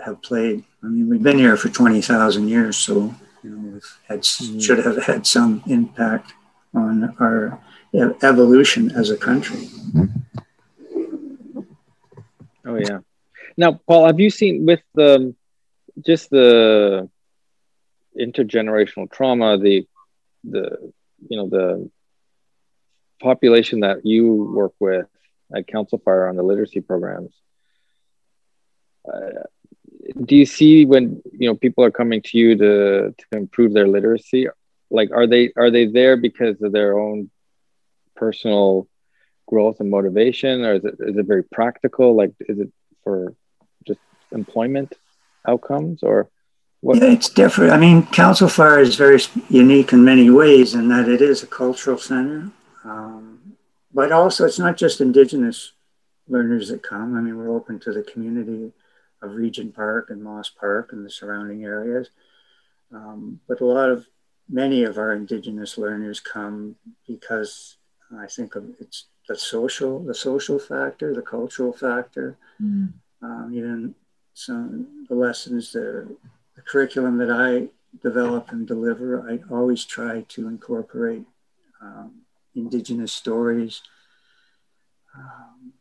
have 0.00 0.22
played. 0.22 0.64
I 0.82 0.86
mean, 0.86 1.08
we've 1.10 1.22
been 1.22 1.38
here 1.38 1.56
for 1.58 1.68
20,000 1.68 2.48
years, 2.48 2.76
so 2.76 3.14
you 3.42 3.50
know, 3.50 3.72
we've 3.74 3.98
had, 4.08 4.20
mm-hmm. 4.20 4.58
should 4.58 4.78
have 4.78 5.04
had 5.04 5.26
some 5.26 5.62
impact 5.66 6.32
on 6.74 7.14
our 7.20 7.60
evolution 8.22 8.90
as 8.92 9.10
a 9.10 9.16
country. 9.16 9.68
Oh 12.64 12.76
yeah. 12.76 13.00
Now, 13.56 13.72
Paul, 13.86 14.06
have 14.06 14.20
you 14.20 14.30
seen 14.30 14.64
with 14.64 14.80
the 14.94 15.34
just 16.00 16.30
the 16.30 17.08
intergenerational 18.18 19.10
trauma, 19.10 19.58
the 19.58 19.86
the 20.44 20.92
you 21.28 21.36
know 21.36 21.48
the 21.48 21.90
population 23.20 23.80
that 23.80 24.06
you 24.06 24.32
work 24.32 24.72
with 24.80 25.06
at 25.54 25.66
Council 25.66 25.98
Fire 25.98 26.28
on 26.28 26.36
the 26.36 26.42
literacy 26.42 26.80
programs? 26.80 27.34
Uh, 29.06 29.42
do 30.24 30.36
you 30.36 30.46
see 30.46 30.84
when 30.84 31.22
you 31.32 31.48
know 31.48 31.54
people 31.54 31.84
are 31.84 31.90
coming 31.90 32.22
to 32.22 32.38
you 32.38 32.56
to 32.56 33.14
to 33.16 33.24
improve 33.32 33.72
their 33.72 33.88
literacy 33.88 34.46
like 34.90 35.10
are 35.10 35.26
they 35.26 35.52
are 35.56 35.70
they 35.70 35.86
there 35.86 36.16
because 36.16 36.60
of 36.62 36.72
their 36.72 36.98
own 36.98 37.30
personal 38.14 38.86
growth 39.46 39.80
and 39.80 39.90
motivation 39.90 40.64
or 40.64 40.74
is 40.74 40.84
it 40.84 40.94
is 41.00 41.16
it 41.16 41.26
very 41.26 41.42
practical 41.44 42.14
like 42.14 42.32
is 42.40 42.58
it 42.58 42.70
for 43.02 43.34
just 43.86 44.00
employment 44.30 44.94
outcomes 45.46 46.02
or 46.02 46.28
what? 46.80 46.98
Yeah, 46.98 47.12
it's 47.12 47.28
different. 47.28 47.70
I 47.72 47.76
mean, 47.76 48.06
Council 48.06 48.48
Fire 48.48 48.80
is 48.80 48.96
very 48.96 49.20
unique 49.48 49.92
in 49.92 50.04
many 50.04 50.30
ways 50.30 50.74
in 50.74 50.88
that 50.88 51.08
it 51.08 51.22
is 51.22 51.44
a 51.44 51.46
cultural 51.46 51.96
center, 51.96 52.50
um, 52.82 53.54
but 53.94 54.10
also 54.10 54.44
it's 54.44 54.58
not 54.58 54.76
just 54.76 55.00
Indigenous 55.00 55.72
learners 56.26 56.70
that 56.70 56.82
come. 56.82 57.16
I 57.16 57.20
mean, 57.20 57.38
we're 57.38 57.54
open 57.54 57.78
to 57.80 57.92
the 57.92 58.02
community 58.02 58.72
of 59.22 59.34
Regent 59.34 59.74
Park 59.74 60.10
and 60.10 60.22
Moss 60.22 60.50
Park 60.50 60.92
and 60.92 61.06
the 61.06 61.10
surrounding 61.10 61.64
areas. 61.64 62.10
Um, 62.92 63.40
but 63.48 63.60
a 63.60 63.64
lot 63.64 63.90
of 63.90 64.06
many 64.48 64.84
of 64.84 64.98
our 64.98 65.12
Indigenous 65.12 65.78
learners 65.78 66.20
come 66.20 66.76
because 67.06 67.76
I 68.18 68.26
think 68.26 68.54
of 68.54 68.64
it's 68.80 69.06
the 69.28 69.36
social, 69.36 70.00
the 70.00 70.14
social 70.14 70.58
factor, 70.58 71.14
the 71.14 71.22
cultural 71.22 71.72
factor, 71.72 72.36
mm. 72.60 72.92
um, 73.22 73.52
even 73.54 73.94
some 74.34 75.06
the 75.08 75.14
lessons, 75.14 75.72
the, 75.72 76.16
the 76.56 76.62
curriculum 76.62 77.18
that 77.18 77.30
I 77.30 77.68
develop 78.02 78.50
and 78.50 78.66
deliver. 78.66 79.30
I 79.30 79.40
always 79.54 79.84
try 79.84 80.22
to 80.28 80.48
incorporate 80.48 81.24
um, 81.80 82.22
Indigenous 82.54 83.12
stories. 83.12 83.82
Um, 85.16 85.72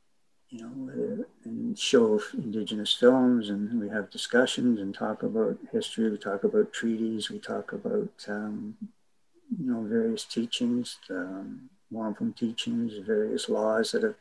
you 0.49 0.59
know, 0.59 1.25
and 1.45 1.77
show 1.77 2.21
indigenous 2.33 2.93
films, 2.93 3.49
and 3.49 3.79
we 3.79 3.89
have 3.89 4.09
discussions 4.09 4.79
and 4.79 4.93
talk 4.93 5.23
about 5.23 5.57
history. 5.71 6.09
We 6.09 6.17
talk 6.17 6.43
about 6.43 6.73
treaties. 6.73 7.29
We 7.29 7.39
talk 7.39 7.73
about 7.73 8.25
um, 8.27 8.77
you 9.59 9.71
know 9.71 9.81
various 9.81 10.23
teachings, 10.25 10.97
um, 11.09 11.69
wampum 11.89 12.33
teachings, 12.33 12.93
various 13.05 13.49
laws 13.49 13.91
that 13.91 14.03
have 14.03 14.15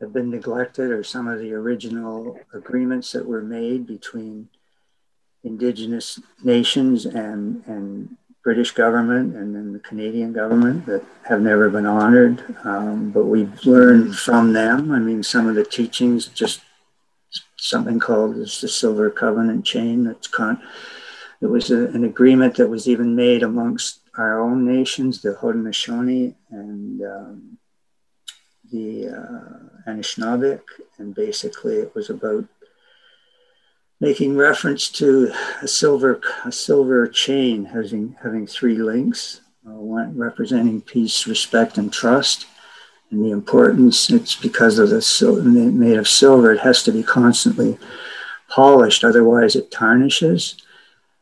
have 0.00 0.12
been 0.12 0.30
neglected, 0.30 0.90
or 0.90 1.04
some 1.04 1.28
of 1.28 1.38
the 1.38 1.52
original 1.52 2.38
agreements 2.52 3.12
that 3.12 3.26
were 3.26 3.42
made 3.42 3.86
between 3.86 4.48
indigenous 5.42 6.20
nations 6.42 7.06
and 7.06 7.64
and 7.66 8.16
British 8.44 8.72
government 8.72 9.34
and 9.34 9.56
then 9.56 9.72
the 9.72 9.78
Canadian 9.78 10.34
government 10.34 10.84
that 10.84 11.02
have 11.26 11.40
never 11.40 11.70
been 11.70 11.86
honored. 11.86 12.44
Um, 12.62 13.10
but 13.10 13.24
we've 13.24 13.64
learned 13.64 14.16
from 14.16 14.52
them. 14.52 14.92
I 14.92 14.98
mean, 14.98 15.22
some 15.22 15.48
of 15.48 15.54
the 15.54 15.64
teachings, 15.64 16.26
just 16.26 16.60
something 17.56 17.98
called 17.98 18.36
is 18.36 18.60
the 18.60 18.68
Silver 18.68 19.10
Covenant 19.10 19.64
Chain. 19.64 20.04
That's 20.04 20.28
con- 20.28 20.62
it 21.40 21.46
was 21.46 21.70
a, 21.70 21.88
an 21.88 22.04
agreement 22.04 22.56
that 22.56 22.68
was 22.68 22.86
even 22.86 23.16
made 23.16 23.42
amongst 23.42 24.00
our 24.18 24.40
own 24.40 24.66
nations, 24.66 25.22
the 25.22 25.34
Haudenosaunee 25.34 26.34
and 26.50 27.02
um, 27.02 27.58
the 28.70 29.08
uh, 29.08 29.90
Anishinaabeg, 29.90 30.60
and 30.98 31.14
basically 31.14 31.76
it 31.76 31.94
was 31.94 32.10
about 32.10 32.44
making 34.04 34.36
reference 34.36 34.90
to 34.90 35.32
a 35.62 35.66
silver 35.66 36.20
a 36.44 36.52
silver 36.52 37.06
chain 37.06 37.64
having 37.64 38.14
having 38.22 38.46
three 38.46 38.76
links, 38.76 39.40
uh, 39.66 39.70
one 39.96 40.16
representing 40.16 40.82
peace, 40.82 41.26
respect, 41.26 41.78
and 41.78 41.90
trust. 41.90 42.46
And 43.10 43.24
the 43.24 43.30
importance 43.30 44.10
it's 44.10 44.34
because 44.34 44.78
of 44.78 44.90
the 44.90 45.00
sil- 45.00 45.40
made 45.42 45.96
of 45.96 46.06
silver. 46.06 46.52
It 46.52 46.60
has 46.60 46.82
to 46.82 46.92
be 46.92 47.02
constantly 47.02 47.78
polished, 48.48 49.04
otherwise 49.04 49.56
it 49.56 49.70
tarnishes. 49.70 50.56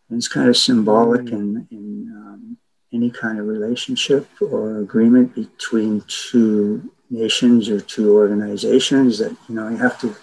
And 0.08 0.18
it's 0.18 0.28
kind 0.36 0.48
of 0.48 0.56
symbolic 0.56 1.30
in 1.30 1.68
in 1.70 1.86
um, 2.20 2.56
any 2.92 3.10
kind 3.10 3.38
of 3.38 3.46
relationship 3.46 4.26
or 4.40 4.80
agreement 4.80 5.36
between 5.36 6.02
two 6.08 6.90
nations 7.10 7.68
or 7.68 7.80
two 7.80 8.12
organizations 8.12 9.18
that 9.20 9.32
you 9.48 9.54
know 9.54 9.68
you 9.68 9.76
have 9.76 10.00
to 10.00 10.16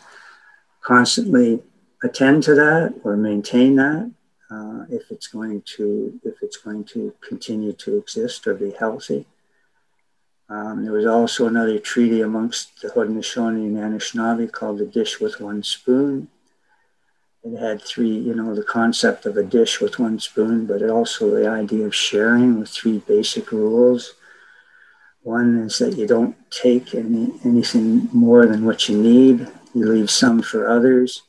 constantly 0.82 1.62
attend 2.04 2.44
to 2.44 2.56
that 2.56 2.94
or 3.04 3.18
maintain 3.18 3.76
that 3.76 4.12
uh, 4.52 4.86
if 4.90 5.12
it's 5.12 5.28
going 5.28 5.62
to 5.78 6.20
if 6.24 6.36
it's 6.42 6.58
going 6.58 6.84
to 6.84 7.14
continue 7.28 7.74
to 7.74 7.98
exist 7.98 8.48
or 8.48 8.54
be 8.54 8.72
healthy. 8.72 9.26
Um, 10.50 10.84
there 10.84 10.94
was 10.94 11.06
also 11.06 11.46
another 11.46 11.78
treaty 11.78 12.22
amongst 12.22 12.82
the 12.82 12.90
Haudenosaunee 12.90 13.68
and 13.68 13.78
Anishinaabe 13.78 14.52
called 14.52 14.80
the 14.80 14.86
Dish 14.86 15.20
with 15.20 15.40
One 15.40 15.62
Spoon. 15.62 16.28
It 17.44 17.58
had 17.58 17.82
three, 17.82 18.10
you 18.18 18.34
know, 18.34 18.56
the 18.56 18.64
concept 18.64 19.26
of 19.26 19.38
a 19.38 19.44
dish 19.44 19.80
with 19.80 19.98
one 19.98 20.20
spoon, 20.20 20.66
but 20.66 20.82
it 20.82 20.90
also 20.90 21.32
the 21.32 21.48
idea 21.48 21.86
of 21.86 21.96
sharing 21.96 22.60
with 22.60 22.70
three 22.70 22.98
basic 23.00 23.54
rules. 23.54 24.16
One 25.22 25.58
is 25.60 25.78
that 25.78 25.96
you 25.96 26.06
don't 26.06 26.36
take 26.52 26.94
any, 26.94 27.32
anything 27.46 28.10
more 28.12 28.46
than 28.46 28.66
what 28.66 28.90
you 28.90 29.02
need. 29.02 29.48
You 29.74 29.86
leave 29.86 30.12
some 30.12 30.42
for 30.42 30.68
others 30.68 31.22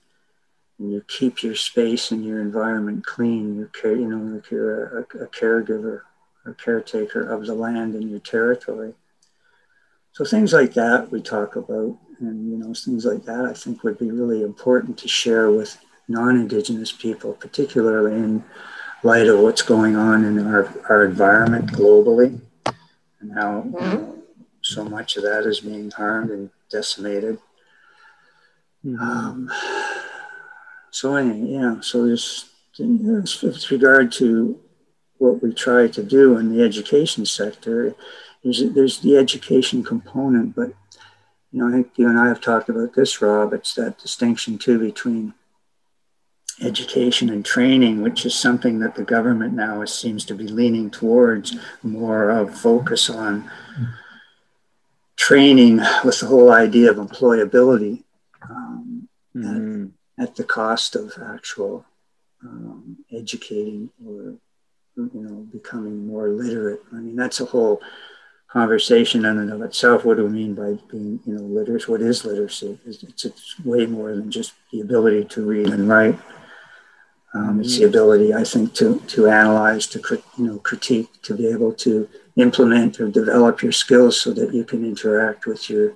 and 0.80 0.90
you 0.90 1.04
keep 1.06 1.42
your 1.42 1.54
space 1.54 2.10
and 2.10 2.24
your 2.24 2.40
environment 2.40 3.04
clean. 3.04 3.56
You 3.56 3.70
care, 3.78 3.94
you 3.94 4.08
know, 4.08 4.34
like 4.34 4.50
you're 4.50 5.00
a, 5.00 5.02
a 5.24 5.26
caregiver 5.26 6.02
or 6.46 6.54
caretaker 6.54 7.30
of 7.30 7.46
the 7.46 7.54
land 7.54 7.94
in 7.94 8.08
your 8.08 8.18
territory. 8.18 8.94
So 10.12 10.24
things 10.24 10.52
like 10.54 10.72
that 10.74 11.12
we 11.12 11.20
talk 11.20 11.54
about, 11.54 11.96
and 12.18 12.50
you 12.50 12.56
know, 12.56 12.74
things 12.74 13.04
like 13.04 13.24
that 13.26 13.44
I 13.44 13.52
think 13.52 13.84
would 13.84 13.98
be 13.98 14.10
really 14.10 14.42
important 14.42 14.98
to 14.98 15.08
share 15.08 15.50
with 15.50 15.78
non-indigenous 16.08 16.92
people, 16.92 17.34
particularly 17.34 18.14
in 18.14 18.42
light 19.02 19.28
of 19.28 19.38
what's 19.40 19.62
going 19.62 19.96
on 19.96 20.24
in 20.24 20.46
our, 20.46 20.66
our 20.88 21.04
environment 21.04 21.70
globally, 21.70 22.40
and 23.20 23.32
how 23.34 23.62
you 23.64 23.70
know, 23.70 24.18
so 24.62 24.84
much 24.84 25.16
of 25.16 25.22
that 25.24 25.44
is 25.44 25.60
being 25.60 25.90
harmed 25.90 26.30
and 26.30 26.50
decimated. 26.70 27.38
Mm-hmm. 28.84 29.00
Um, 29.00 29.50
so 31.00 31.14
anyway, 31.14 31.52
yeah, 31.52 31.80
so 31.80 32.04
there's, 32.04 32.50
with 32.78 33.70
regard 33.70 34.12
to 34.12 34.60
what 35.16 35.42
we 35.42 35.54
try 35.54 35.88
to 35.88 36.02
do 36.02 36.36
in 36.36 36.54
the 36.54 36.62
education 36.62 37.24
sector, 37.24 37.94
there's, 38.44 38.62
there's 38.74 39.00
the 39.00 39.16
education 39.16 39.82
component, 39.82 40.54
but 40.54 40.74
you 41.52 41.60
know, 41.60 41.68
I 41.68 41.72
think 41.72 41.92
you 41.96 42.06
and 42.06 42.18
I 42.18 42.28
have 42.28 42.42
talked 42.42 42.68
about 42.68 42.92
this, 42.92 43.22
Rod. 43.22 43.54
It's 43.54 43.72
that 43.76 43.96
distinction 43.96 44.58
too 44.58 44.78
between 44.78 45.32
education 46.60 47.30
and 47.30 47.46
training, 47.46 48.02
which 48.02 48.26
is 48.26 48.34
something 48.34 48.80
that 48.80 48.94
the 48.94 49.02
government 49.02 49.54
now 49.54 49.82
seems 49.86 50.26
to 50.26 50.34
be 50.34 50.48
leaning 50.48 50.90
towards 50.90 51.56
more 51.82 52.28
of 52.28 52.54
focus 52.60 53.08
on 53.08 53.50
training 55.16 55.80
with 56.04 56.20
the 56.20 56.26
whole 56.26 56.52
idea 56.52 56.90
of 56.90 56.98
employability. 56.98 58.02
Um, 58.42 59.08
mm-hmm 59.34 59.86
at 60.20 60.37
the 60.37 60.44
cost 60.44 60.94
of 60.94 61.12
actual 61.35 61.85
um, 62.44 62.98
educating 63.11 63.90
or 64.06 64.35
you 64.96 65.11
know 65.14 65.46
becoming 65.50 66.06
more 66.06 66.28
literate. 66.28 66.83
I 66.92 66.96
mean 66.96 67.16
that's 67.16 67.40
a 67.40 67.46
whole 67.46 67.80
conversation 68.48 69.24
in 69.24 69.38
and 69.38 69.50
of 69.50 69.62
itself. 69.62 70.04
What 70.04 70.18
do 70.18 70.24
we 70.24 70.30
mean 70.30 70.54
by 70.54 70.78
being 70.90 71.20
you 71.24 71.35
know 71.35 71.42
literate? 71.42 71.88
What 71.88 72.02
is 72.02 72.24
literacy? 72.24 72.78
It's, 72.87 73.02
it's, 73.02 73.24
it's 73.24 73.61
way 73.61 73.87
more 73.87 74.14
than 74.14 74.30
just 74.30 74.52
the 74.72 74.80
ability 74.80 75.24
to 75.26 75.46
read 75.46 75.68
and 75.68 75.88
write. 75.88 76.18
Um, 77.33 77.61
it's 77.61 77.78
the 77.78 77.85
ability, 77.85 78.35
I 78.35 78.44
think, 78.44 78.74
to 78.74 79.00
to 79.14 79.28
analyze, 79.28 79.87
to 79.88 80.22
you 80.37 80.46
know 80.46 80.59
critique, 80.59 81.09
to 81.22 81.35
be 81.35 81.46
able 81.46 81.72
to 81.74 82.09
implement 82.37 83.00
or 83.00 83.09
develop 83.09 83.62
your 83.62 83.72
skills 83.72 84.20
so 84.20 84.33
that 84.33 84.52
you 84.52 84.64
can 84.64 84.85
interact 84.85 85.46
with 85.46 85.70
your 85.70 85.94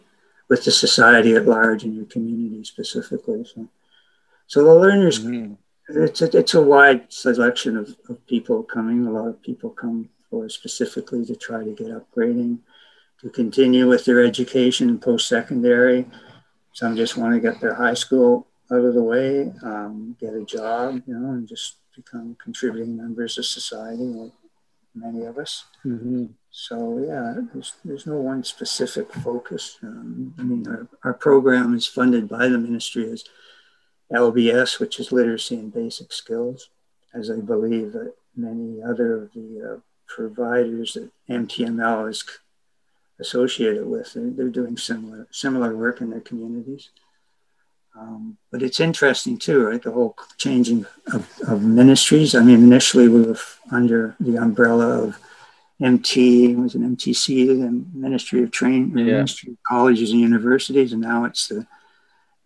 with 0.49 0.65
the 0.65 0.71
society 0.71 1.35
at 1.35 1.47
large 1.47 1.85
and 1.85 1.95
your 1.95 2.07
community 2.07 2.65
specifically. 2.65 3.45
So. 3.45 3.69
So 4.47 4.65
the 4.65 4.75
learners, 4.75 5.25
mm-hmm. 5.25 5.55
it's, 5.89 6.23
a, 6.23 6.37
it's 6.37 6.55
a 6.55 6.63
wide 6.63 7.13
selection 7.13 7.77
of, 7.77 7.97
of 8.09 8.27
people 8.27 8.63
coming. 8.63 9.07
A 9.07 9.11
lot 9.11 9.29
of 9.29 9.43
people 9.43 9.71
come 9.71 10.09
for 10.31 10.49
specifically 10.49 11.25
to 11.25 11.37
try 11.37 11.65
to 11.65 11.73
get 11.73 11.89
upgrading, 11.89 12.59
to 13.21 13.31
continue 13.31 13.89
with 13.89 14.05
their 14.05 14.23
education 14.25 14.99
post 14.99 15.29
secondary. 15.29 16.07
Some 16.73 16.97
just 16.97 17.17
want 17.17 17.35
to 17.35 17.41
get 17.41 17.61
their 17.61 17.75
high 17.75 17.95
school 17.95 18.47
out 18.71 18.85
of 18.85 18.95
the 18.95 19.03
way, 19.03 19.53
um, 19.63 20.17
get 20.21 20.35
a 20.35 20.45
job, 20.45 21.03
you 21.07 21.15
know, 21.15 21.33
and 21.33 21.47
just 21.47 21.77
become 21.95 22.37
contributing 22.43 22.97
members 22.97 23.39
of 23.39 23.47
society, 23.47 24.03
like 24.03 24.33
many 24.95 25.25
of 25.25 25.39
us. 25.39 25.65
Mm-hmm. 25.85 26.27
So 26.51 26.99
yeah, 27.07 27.43
there's, 27.53 27.75
there's 27.85 28.07
no 28.07 28.17
one 28.17 28.43
specific 28.45 29.13
focus. 29.13 29.79
Um, 29.83 30.35
I 30.39 30.43
mean, 30.43 30.67
our, 30.67 30.89
our 31.05 31.15
program 31.15 31.75
is 31.75 31.87
funded 31.87 32.29
by 32.29 32.49
the 32.49 32.59
ministry 32.59 33.11
as 33.11 33.25
LBS, 34.13 34.79
which 34.79 35.01
is 35.01 35.13
literacy 35.13 35.57
and 35.57 35.73
basic 35.73 36.13
skills, 36.13 36.71
as 37.13 37.31
I 37.31 37.37
believe 37.37 37.93
that 37.93 38.15
many 38.37 38.83
other 38.83 39.23
of 39.23 39.33
the 39.33 39.75
uh, 39.75 39.81
providers 40.07 40.95
that 40.95 41.11
MTML 41.29 42.09
is 42.11 42.25
associated 43.21 43.87
with, 43.87 44.13
they're, 44.13 44.31
they're, 44.31 44.49
doing 44.49 44.77
similar 44.77 45.27
similar 45.31 45.75
work 45.77 46.01
in 46.01 46.11
their 46.11 46.21
communities. 46.21 46.91
Um, 47.97 48.39
but 48.51 48.63
it's 48.63 48.81
interesting 48.81 49.39
too, 49.39 49.65
right? 49.65 49.81
The 49.81 49.93
whole 49.93 50.17
changing 50.37 50.85
of, 51.13 51.31
of, 51.47 51.63
ministries. 51.63 52.35
I 52.35 52.43
mean, 52.43 52.63
initially 52.65 53.07
we 53.07 53.23
were 53.23 53.39
under 53.71 54.17
the 54.19 54.37
umbrella 54.37 55.05
of 55.05 55.19
MT, 55.81 56.53
it 56.53 56.57
was 56.57 56.75
an 56.75 56.97
MTC, 56.97 57.47
the 57.47 57.85
Ministry 57.99 58.43
of 58.43 58.51
Training, 58.51 58.97
yeah. 58.99 59.05
Ministry 59.05 59.53
of 59.53 59.59
Colleges 59.67 60.11
and 60.13 60.21
Universities, 60.21 60.93
and 60.93 61.03
now 61.03 61.25
it's 61.25 61.49
the 61.49 61.67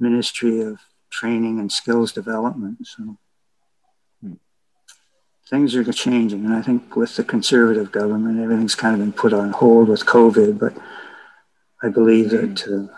Ministry 0.01 0.61
of 0.61 0.81
training 1.11 1.59
and 1.59 1.71
skills 1.71 2.12
development. 2.12 2.87
So 2.87 3.18
hmm. 4.23 4.35
things 5.49 5.75
are 5.75 5.92
changing. 5.92 6.44
And 6.44 6.55
I 6.55 6.62
think 6.62 6.97
with 6.97 7.16
the 7.16 7.25
conservative 7.25 7.92
government, 7.92 8.40
everything's 8.40 8.75
kind 8.75 8.94
of 8.94 9.01
been 9.01 9.12
put 9.12 9.33
on 9.33 9.53
hold 9.53 9.88
with 9.88 10.07
COVID. 10.07 10.59
But 10.59 10.77
I 11.83 11.88
believe 11.88 12.31
that 12.31 12.61
hmm. 12.61 12.85
uh, 12.85 12.88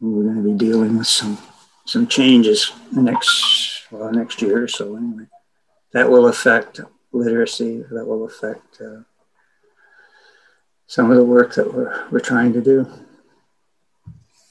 we're 0.00 0.24
going 0.24 0.42
to 0.42 0.52
be 0.52 0.58
dealing 0.58 0.98
with 0.98 1.06
some 1.06 1.38
some 1.86 2.06
changes 2.08 2.72
next 2.92 3.84
well 3.92 4.10
next 4.12 4.42
year 4.42 4.64
or 4.64 4.68
so 4.68 4.96
anyway. 4.96 5.26
That 5.92 6.10
will 6.10 6.26
affect 6.26 6.80
literacy. 7.12 7.84
That 7.90 8.06
will 8.06 8.24
affect 8.24 8.80
uh, 8.80 9.02
some 10.86 11.10
of 11.10 11.16
the 11.16 11.24
work 11.24 11.54
that 11.54 11.72
we're 11.72 12.06
we're 12.10 12.20
trying 12.20 12.52
to 12.52 12.60
do. 12.60 12.86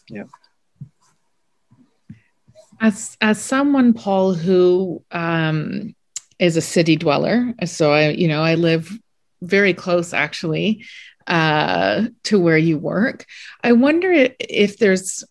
Yeah. 0.10 0.24
As 2.82 3.18
as 3.22 3.42
someone, 3.42 3.94
Paul, 3.94 4.34
who 4.34 5.04
um, 5.12 5.96
is 6.40 6.58
a 6.58 6.62
city 6.62 6.96
dweller, 6.96 7.54
so 7.66 7.94
I, 7.94 8.10
you 8.10 8.28
know, 8.28 8.44
I 8.44 8.56
live 8.56 8.92
very 9.42 9.74
close 9.74 10.14
actually 10.14 10.86
uh, 11.28 12.06
to 12.24 12.40
where 12.40 12.58
you 12.58 12.78
work. 12.78 13.26
I 13.64 13.72
wonder 13.72 14.30
if 14.40 14.78
there's 14.78 15.24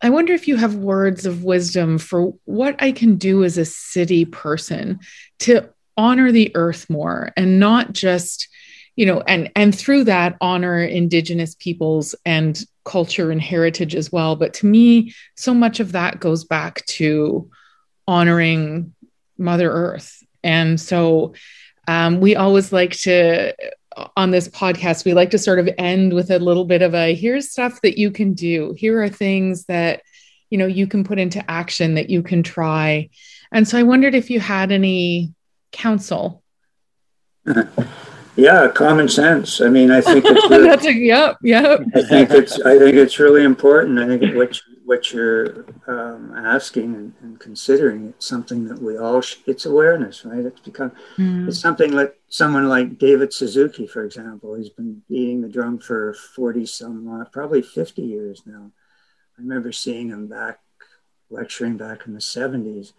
I 0.00 0.10
wonder 0.10 0.34
if 0.34 0.48
you 0.48 0.56
have 0.56 0.74
words 0.74 1.24
of 1.24 1.44
wisdom 1.44 1.96
for 1.96 2.34
what 2.44 2.76
I 2.82 2.92
can 2.92 3.16
do 3.16 3.42
as 3.42 3.56
a 3.56 3.64
city 3.64 4.26
person 4.26 5.00
to 5.40 5.70
honor 5.96 6.30
the 6.30 6.54
earth 6.54 6.90
more 6.90 7.32
and 7.38 7.58
not 7.58 7.92
just 7.92 8.48
you 8.96 9.06
know 9.06 9.22
and 9.22 9.50
and 9.56 9.74
through 9.74 10.04
that 10.04 10.36
honor 10.40 10.82
indigenous 10.82 11.54
peoples 11.54 12.14
and 12.26 12.62
culture 12.84 13.30
and 13.30 13.40
heritage 13.40 13.94
as 13.94 14.12
well. 14.12 14.36
But 14.36 14.54
to 14.54 14.66
me 14.66 15.14
so 15.36 15.54
much 15.54 15.80
of 15.80 15.92
that 15.92 16.20
goes 16.20 16.44
back 16.44 16.84
to 16.86 17.50
honoring 18.06 18.94
mother 19.38 19.70
earth. 19.70 20.22
And 20.42 20.80
so 20.80 21.34
um, 21.88 22.20
we 22.20 22.36
always 22.36 22.72
like 22.72 22.92
to 23.00 23.54
on 24.16 24.32
this 24.32 24.48
podcast 24.48 25.04
we 25.04 25.14
like 25.14 25.30
to 25.30 25.38
sort 25.38 25.60
of 25.60 25.68
end 25.78 26.12
with 26.14 26.28
a 26.28 26.40
little 26.40 26.64
bit 26.64 26.82
of 26.82 26.96
a 26.96 27.14
here's 27.14 27.50
stuff 27.50 27.80
that 27.82 27.98
you 27.98 28.10
can 28.10 28.34
do. 28.34 28.74
Here 28.76 29.00
are 29.02 29.08
things 29.08 29.66
that 29.66 30.02
you 30.50 30.58
know 30.58 30.66
you 30.66 30.86
can 30.86 31.04
put 31.04 31.18
into 31.18 31.48
action 31.50 31.94
that 31.94 32.10
you 32.10 32.22
can 32.22 32.42
try. 32.42 33.08
And 33.52 33.68
so 33.68 33.78
i 33.78 33.82
wondered 33.82 34.14
if 34.14 34.30
you 34.30 34.40
had 34.40 34.72
any 34.72 35.32
counsel 35.72 36.42
Yeah, 38.36 38.68
common 38.68 39.08
sense. 39.08 39.60
I 39.60 39.68
mean, 39.68 39.90
I 39.90 40.00
think 40.00 40.24
it's 40.24 40.50
really, 40.50 40.68
That's 40.68 40.86
a 40.86 40.92
yep, 40.92 41.38
yep. 41.42 41.80
I 41.94 42.02
think 42.02 42.30
it's 42.30 42.60
I 42.60 42.78
think 42.78 42.96
it's 42.96 43.18
really 43.18 43.44
important. 43.44 43.98
I 43.98 44.06
think 44.06 44.34
what 44.34 44.56
you, 44.56 44.76
what 44.84 45.12
you're 45.12 45.66
um, 45.86 46.34
asking 46.36 46.94
and, 46.94 47.14
and, 47.22 47.40
considering 47.40 48.08
it's 48.08 48.26
something 48.26 48.66
that 48.66 48.82
we 48.82 48.98
all 48.98 49.20
sh- 49.20 49.36
it's 49.46 49.66
awareness, 49.66 50.24
right? 50.24 50.44
It's 50.44 50.60
become 50.60 50.92
mm. 51.16 51.46
it's 51.46 51.60
something 51.60 51.92
like 51.92 52.18
someone 52.28 52.68
like 52.68 52.98
David 52.98 53.32
Suzuki, 53.32 53.86
for 53.86 54.04
example. 54.04 54.54
He's 54.54 54.70
been 54.70 55.02
beating 55.08 55.40
the 55.40 55.48
drum 55.48 55.78
for 55.78 56.14
forty 56.14 56.66
some, 56.66 57.08
uh, 57.08 57.24
probably 57.26 57.62
fifty 57.62 58.02
years 58.02 58.42
now. 58.46 58.72
I 59.38 59.42
remember 59.42 59.70
seeing 59.70 60.08
him 60.08 60.26
back 60.26 60.58
lecturing 61.30 61.76
back 61.76 62.06
in 62.06 62.14
the 62.14 62.20
seventies 62.20 62.94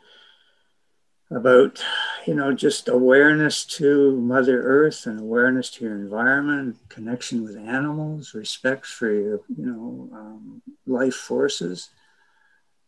about 1.32 1.84
you 2.28 2.36
know 2.36 2.54
just 2.54 2.88
awareness 2.88 3.66
to 3.66 4.16
mother 4.18 4.62
earth 4.62 5.08
and 5.08 5.20
awareness 5.20 5.72
to 5.72 5.84
your 5.84 5.96
environment 5.96 6.76
connection 6.88 7.44
with 7.44 7.58
animals 7.58 8.34
respect 8.36 8.86
for 8.86 9.12
your 9.12 9.42
you 9.58 9.66
know 9.66 10.10
um, 10.14 10.62
life 10.86 11.16
forces 11.16 11.90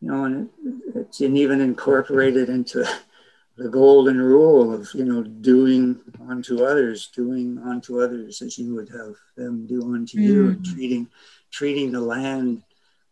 you 0.02 0.12
know 0.12 0.26
and 0.26 0.50
it, 0.64 0.76
it's 0.96 1.22
even 1.22 1.62
incorporated 1.62 2.48
into 2.48 2.86
the 3.58 3.70
golden 3.70 4.22
rule 4.22 4.72
of 4.72 4.88
you 4.94 5.04
know 5.04 5.24
doing 5.24 6.00
unto 6.30 6.64
others 6.64 7.08
doing 7.08 7.58
unto 7.66 8.00
others 8.00 8.44
as 8.44 8.58
you 8.60 8.76
would 8.76 8.90
have 8.90 9.16
them 9.36 9.66
do 9.66 9.82
unto 9.96 10.20
mm. 10.20 10.24
you 10.24 10.62
treating 10.64 11.08
treating 11.50 11.92
the 11.92 12.00
land 12.00 12.62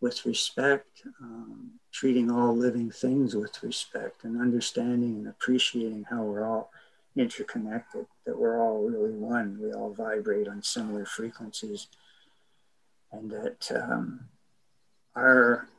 with 0.01 0.23
respect 0.25 1.01
um, 1.19 1.71
treating 1.95 2.29
all 2.29 2.53
living 2.53 2.91
things 2.91 3.33
with 3.33 3.63
respect 3.63 4.25
and 4.25 4.41
understanding 4.41 5.15
and 5.15 5.27
appreciating 5.29 6.05
how 6.09 6.21
we're 6.21 6.45
all 6.45 6.69
interconnected, 7.15 8.05
that 8.25 8.37
we're 8.37 8.61
all 8.61 8.81
really 8.81 9.13
one. 9.13 9.57
We 9.61 9.71
all 9.71 9.93
vibrate 9.93 10.49
on 10.49 10.61
similar 10.61 11.05
frequencies, 11.05 11.87
and 13.13 13.31
that 13.31 13.71
um, 13.71 14.25
our 15.15 15.69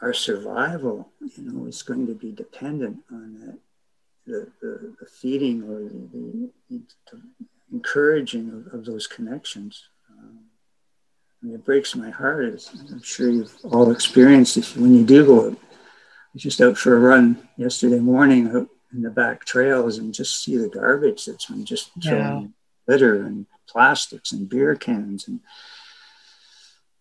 our 0.00 0.12
survival, 0.12 1.08
you 1.20 1.42
know, 1.42 1.66
is 1.66 1.82
going 1.82 2.06
to 2.06 2.14
be 2.14 2.30
dependent 2.30 2.98
on 3.10 3.40
that, 3.40 3.58
the, 4.26 4.48
the, 4.60 4.94
the 5.00 5.06
feeding 5.06 5.64
or 5.64 5.80
the, 5.88 6.50
the, 6.70 6.80
the 7.10 7.22
encouraging 7.72 8.48
of, 8.50 8.74
of, 8.74 8.84
those 8.84 9.06
connections. 9.06 9.88
Um, 11.44 11.54
it 11.54 11.64
breaks 11.64 11.94
my 11.94 12.10
heart. 12.10 12.46
As 12.46 12.70
I'm 12.90 13.02
sure 13.02 13.28
you've 13.28 13.54
all 13.64 13.90
experienced 13.90 14.56
if 14.56 14.76
when 14.76 14.94
you 14.94 15.04
do 15.04 15.26
go. 15.26 15.50
I 15.50 15.56
was 16.32 16.42
just 16.42 16.60
out 16.60 16.76
for 16.76 16.96
a 16.96 17.00
run 17.00 17.48
yesterday 17.56 18.00
morning 18.00 18.48
out 18.48 18.68
in 18.92 19.02
the 19.02 19.10
back 19.10 19.44
trails 19.44 19.98
and 19.98 20.14
just 20.14 20.42
see 20.42 20.56
the 20.56 20.68
garbage 20.68 21.26
that's 21.26 21.46
been 21.46 21.64
just 21.64 21.90
thrown 22.02 22.42
yeah. 22.42 22.46
litter 22.92 23.24
and 23.24 23.46
plastics 23.68 24.32
and 24.32 24.48
beer 24.48 24.74
cans 24.74 25.28
and 25.28 25.40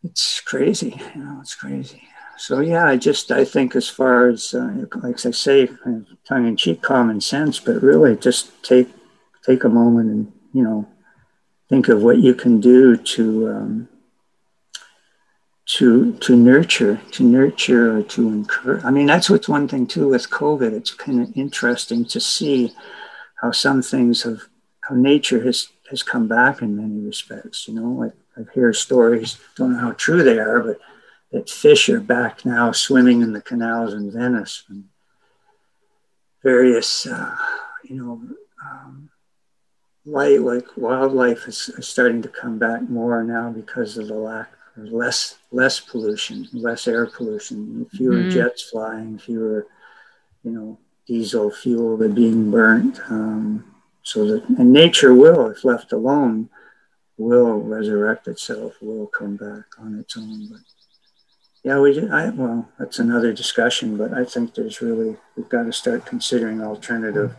it's 0.03 0.41
crazy. 0.41 1.01
You 1.15 1.23
know, 1.23 1.38
it's 1.41 1.56
crazy. 1.56 2.03
So 2.38 2.60
yeah, 2.60 2.86
I 2.86 2.97
just 2.97 3.32
I 3.32 3.45
think 3.45 3.75
as 3.75 3.88
far 3.88 4.27
as 4.27 4.53
uh, 4.53 4.86
like 5.01 5.25
I 5.25 5.32
say, 5.32 5.67
kind 5.67 6.06
of 6.10 6.23
tongue 6.25 6.47
in 6.47 6.58
cheek, 6.58 6.82
common 6.82 7.21
sense, 7.21 7.60
but 7.60 7.82
really 7.82 8.17
just 8.17 8.63
take 8.63 8.89
take 9.45 9.63
a 9.63 9.69
moment 9.69 10.10
and 10.10 10.34
you 10.51 10.63
know 10.63 10.88
think 11.69 11.88
of 11.88 12.03
what 12.03 12.17
you 12.17 12.34
can 12.34 12.60
do 12.60 12.97
to 12.97 13.49
um, 13.49 13.89
to 15.65 16.13
to 16.17 16.36
nurture 16.36 16.99
to 17.12 17.23
nurture 17.23 17.97
or 17.97 18.04
to 18.04 18.28
encourage. 18.28 18.84
I 18.84 18.91
mean 18.91 19.08
that's 19.08 19.30
what's 19.30 19.47
one 19.47 19.67
thing 19.67 19.88
too 19.88 20.10
with 20.10 20.30
covid. 20.30 20.73
It's 20.73 20.93
kind 20.93 21.21
of 21.21 21.32
interesting 21.36 22.06
to 22.06 22.19
see 22.19 22.73
how 23.41 23.52
some 23.52 23.82
things 23.82 24.23
have 24.23 24.41
how 24.82 24.95
nature 24.95 25.43
has 25.43 25.69
has 25.89 26.04
come 26.04 26.28
back 26.28 26.62
in 26.62 26.76
many 26.76 27.06
respects 27.06 27.67
you 27.67 27.76
know? 27.76 27.89
Like 27.89 28.13
i 28.38 28.41
hear 28.54 28.73
stories 28.73 29.38
don't 29.56 29.73
know 29.73 29.80
how 29.80 29.91
true 29.91 30.23
they 30.23 30.39
are 30.39 30.60
but 30.62 30.80
that 31.32 31.49
fish 31.49 31.89
are 31.89 31.99
back 31.99 32.45
now 32.45 32.71
swimming 32.71 33.21
in 33.21 33.34
the 33.34 33.41
canals 33.41 33.93
in 33.93 34.12
venice 34.12 34.63
and 34.69 34.86
various 36.41 37.06
uh, 37.06 37.36
you 37.84 37.95
know 37.95 38.21
um, 38.65 39.10
light 40.06 40.41
like 40.41 40.65
wildlife 40.76 41.47
is, 41.47 41.69
is 41.78 41.88
starting 41.88 42.21
to 42.21 42.30
come 42.30 42.58
back 42.58 42.82
more 42.89 43.23
now 43.23 43.49
because 43.49 43.97
of 43.97 44.08
the 44.08 44.13
lack 44.13 44.52
less 44.75 45.38
less 45.51 45.79
pollution, 45.79 46.47
less 46.53 46.88
air 46.88 47.05
pollution, 47.05 47.86
fewer 47.91 48.23
mm. 48.23 48.31
jets 48.31 48.69
flying, 48.69 49.17
fewer, 49.17 49.67
you 50.43 50.51
know, 50.51 50.79
diesel 51.05 51.51
fuel 51.51 51.97
that 51.97 52.15
being 52.15 52.49
burnt. 52.49 52.99
Um, 53.09 53.75
so 54.03 54.25
that 54.25 54.47
and 54.49 54.73
nature 54.73 55.13
will, 55.13 55.47
if 55.47 55.63
left 55.63 55.93
alone, 55.93 56.49
will 57.17 57.59
resurrect 57.59 58.27
itself, 58.27 58.73
will 58.81 59.07
come 59.07 59.38
back 59.38 59.65
on 59.79 59.99
its 59.99 60.17
own. 60.17 60.49
But 60.49 60.62
yeah, 61.63 61.79
we 61.79 61.93
did. 61.93 62.12
I, 62.12 62.29
well, 62.29 62.67
that's 62.79 62.99
another 62.99 63.31
discussion. 63.31 63.95
But 63.95 64.13
I 64.13 64.25
think 64.25 64.53
there's 64.55 64.81
really 64.81 65.15
we've 65.36 65.49
got 65.49 65.63
to 65.63 65.73
start 65.73 66.05
considering 66.05 66.62
alternative 66.62 67.36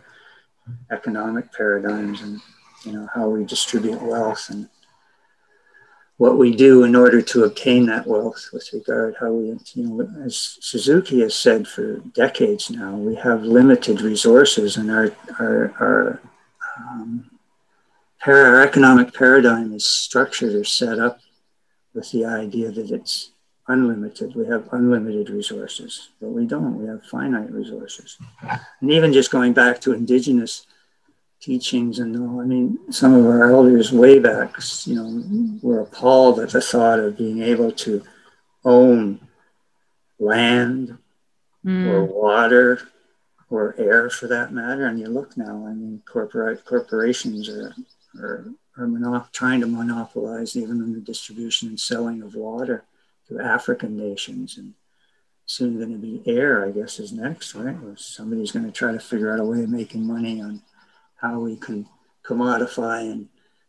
economic 0.89 1.53
paradigms 1.53 2.21
and 2.21 2.41
you 2.83 2.93
know 2.93 3.07
how 3.13 3.29
we 3.29 3.43
distribute 3.45 4.01
wealth 4.01 4.49
and 4.49 4.69
what 6.17 6.37
we 6.37 6.55
do 6.55 6.83
in 6.83 6.95
order 6.95 7.21
to 7.21 7.43
obtain 7.43 7.85
that 7.85 8.07
wealth 8.07 8.49
with 8.53 8.69
regard 8.73 9.15
how 9.19 9.31
we 9.31 9.47
you 9.73 9.83
know 9.83 10.07
as 10.23 10.57
suzuki 10.61 11.19
has 11.21 11.35
said 11.35 11.67
for 11.67 11.97
decades 12.13 12.69
now 12.69 12.95
we 12.95 13.15
have 13.15 13.43
limited 13.43 14.01
resources 14.01 14.77
and 14.77 14.89
our 14.89 15.11
our 15.39 15.73
our, 15.79 16.21
um, 16.77 17.29
our 18.25 18.61
economic 18.61 19.13
paradigm 19.13 19.73
is 19.73 19.85
structured 19.85 20.55
or 20.55 20.63
set 20.63 20.99
up 20.99 21.19
with 21.93 22.11
the 22.11 22.25
idea 22.25 22.69
that 22.71 22.91
it's 22.91 23.31
unlimited. 23.67 24.35
We 24.35 24.45
have 24.47 24.69
unlimited 24.71 25.29
resources 25.29 26.09
but 26.21 26.29
we 26.29 26.45
don't. 26.45 26.77
We 26.77 26.87
have 26.87 27.03
finite 27.05 27.51
resources. 27.51 28.17
And 28.81 28.91
even 28.91 29.13
just 29.13 29.31
going 29.31 29.53
back 29.53 29.79
to 29.81 29.93
indigenous 29.93 30.67
teachings 31.45 31.99
and 31.99 32.17
all. 32.17 32.41
I 32.41 32.45
mean, 32.45 32.79
some 32.91 33.13
of 33.13 33.25
our 33.25 33.51
elders 33.51 33.91
way 33.91 34.17
back, 34.17 34.55
you 34.85 34.95
know, 34.95 35.59
were 35.61 35.81
appalled 35.81 36.39
at 36.39 36.49
the 36.49 36.61
thought 36.61 36.99
of 36.99 37.17
being 37.17 37.43
able 37.43 37.71
to 37.71 38.03
own 38.63 39.19
land 40.17 40.97
mm. 41.63 41.85
or 41.87 42.03
water 42.03 42.89
or 43.51 43.75
air 43.77 44.09
for 44.09 44.25
that 44.27 44.53
matter. 44.53 44.87
And 44.87 44.99
you 44.99 45.07
look 45.07 45.37
now, 45.37 45.67
I 45.67 45.73
mean, 45.73 46.01
corporate 46.11 46.65
corporations 46.65 47.47
are, 47.47 47.75
are, 48.19 48.47
are 48.77 48.87
monop- 48.87 49.31
trying 49.31 49.61
to 49.61 49.67
monopolize 49.67 50.57
even 50.57 50.81
in 50.81 50.93
the 50.93 50.99
distribution 50.99 51.69
and 51.69 51.79
selling 51.79 52.23
of 52.23 52.33
water 52.33 52.85
to 53.27 53.39
African 53.39 53.95
nations. 53.95 54.57
And 54.57 54.73
soon 55.45 55.77
going 55.77 55.91
to 55.91 55.97
be 55.99 56.23
air, 56.25 56.65
I 56.65 56.71
guess, 56.71 56.99
is 56.99 57.11
next, 57.11 57.53
right? 57.53 57.75
Or 57.83 57.95
somebody's 57.97 58.51
going 58.51 58.65
to 58.65 58.71
try 58.71 58.91
to 58.91 58.99
figure 58.99 59.31
out 59.31 59.39
a 59.39 59.45
way 59.45 59.61
of 59.61 59.69
making 59.69 60.07
money 60.07 60.41
on 60.41 60.63
how 61.25 61.39
we 61.39 61.55
can 61.55 61.87
commodify 62.23 63.01
and 63.11 63.27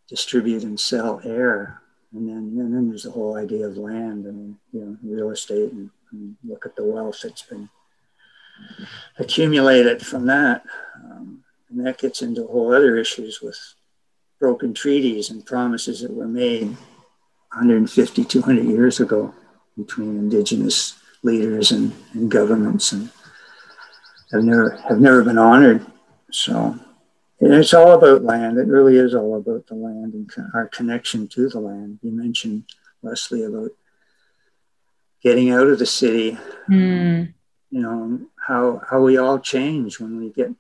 distribute 0.09 0.63
and 0.63 0.79
sell 0.79 1.21
air. 1.25 1.81
And 2.13 2.29
then, 2.29 2.37
and 2.59 2.75
then 2.75 2.89
there's 2.89 3.03
the 3.03 3.11
whole 3.11 3.37
idea 3.37 3.67
of 3.67 3.77
land 3.77 4.27
and 4.27 4.57
you 4.73 4.81
know 4.81 4.97
real 5.03 5.31
estate 5.31 5.73
and, 5.73 5.91
and 6.13 6.37
look 6.45 6.65
at 6.67 6.77
the 6.77 6.85
wealth 6.85 7.21
that's 7.23 7.43
been 7.43 7.69
accumulated 9.19 10.05
from 10.05 10.27
that. 10.27 10.65
Um, 10.97 11.43
and 11.69 11.87
that 11.87 11.99
gets 11.99 12.23
into 12.23 12.45
a 12.45 12.47
whole 12.47 12.73
other 12.73 12.97
issues 12.97 13.41
with 13.43 13.59
broken 14.39 14.73
treaties 14.73 15.31
and 15.31 15.45
promises 15.45 16.01
that 16.01 16.13
were 16.13 16.29
made 16.29 16.69
150, 17.53 18.25
200 18.25 18.65
years 18.65 19.01
ago 19.01 19.35
between 19.77 20.17
indigenous 20.17 20.99
leaders 21.23 21.73
and, 21.73 21.93
and 22.13 22.31
governments 22.31 22.93
and 22.93 23.11
have 24.33 24.45
never 24.45 24.71
have 24.89 25.01
never 25.01 25.23
been 25.23 25.39
honored. 25.39 25.85
So 26.31 26.79
and 27.41 27.53
it's 27.53 27.75
all 27.75 27.93
about 27.93 28.25
land. 28.25 28.59
It 28.59 28.67
really 28.67 28.97
is 28.97 29.15
all 29.15 29.37
about 29.37 29.67
the 29.67 29.75
land 29.75 30.15
and 30.15 30.31
our 30.55 30.69
connection 30.69 31.29
to 31.29 31.49
the 31.49 31.61
land. 31.61 31.99
You 32.03 32.13
mentioned, 32.13 32.65
Lesley, 33.03 33.45
about 33.45 33.71
getting 35.23 35.51
out 35.51 35.67
of 35.67 35.79
the 35.79 35.87
city. 35.87 36.39
Mm. 36.69 37.35
You 37.71 37.83
know, 37.83 38.21
how, 38.47 38.81
how 38.89 39.03
we 39.03 39.19
all 39.19 39.39
change 39.39 40.01
when 40.01 40.19
we 40.19 40.31
get 40.31 40.51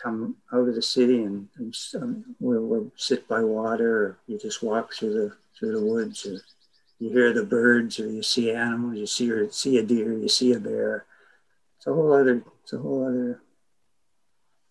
come 0.00 0.36
out 0.52 0.68
of 0.68 0.74
the 0.74 0.82
city 0.82 1.22
and, 1.22 1.48
and 1.58 1.74
um, 1.96 2.24
we'll, 2.38 2.62
we'll, 2.62 2.92
sit 2.96 3.28
by 3.28 3.42
water 3.42 3.96
or 3.96 4.18
you 4.26 4.38
just 4.38 4.62
walk 4.62 4.94
through 4.94 5.12
the 5.12 5.36
through 5.58 5.78
the 5.78 5.84
woods 5.84 6.24
or 6.24 6.40
you 6.98 7.10
hear 7.10 7.32
the 7.32 7.44
birds 7.44 8.00
or 8.00 8.08
you 8.08 8.22
see 8.22 8.50
animals 8.50 8.96
you 8.96 9.06
see 9.06 9.30
or 9.30 9.50
see 9.50 9.76
a 9.78 9.82
deer 9.82 10.12
you 10.12 10.28
see 10.28 10.52
a 10.52 10.58
bear 10.58 11.04
it's 11.76 11.86
a 11.86 11.92
whole 11.92 12.12
other 12.12 12.42
it's 12.62 12.72
a 12.72 12.78
whole 12.78 13.06
other 13.06 13.42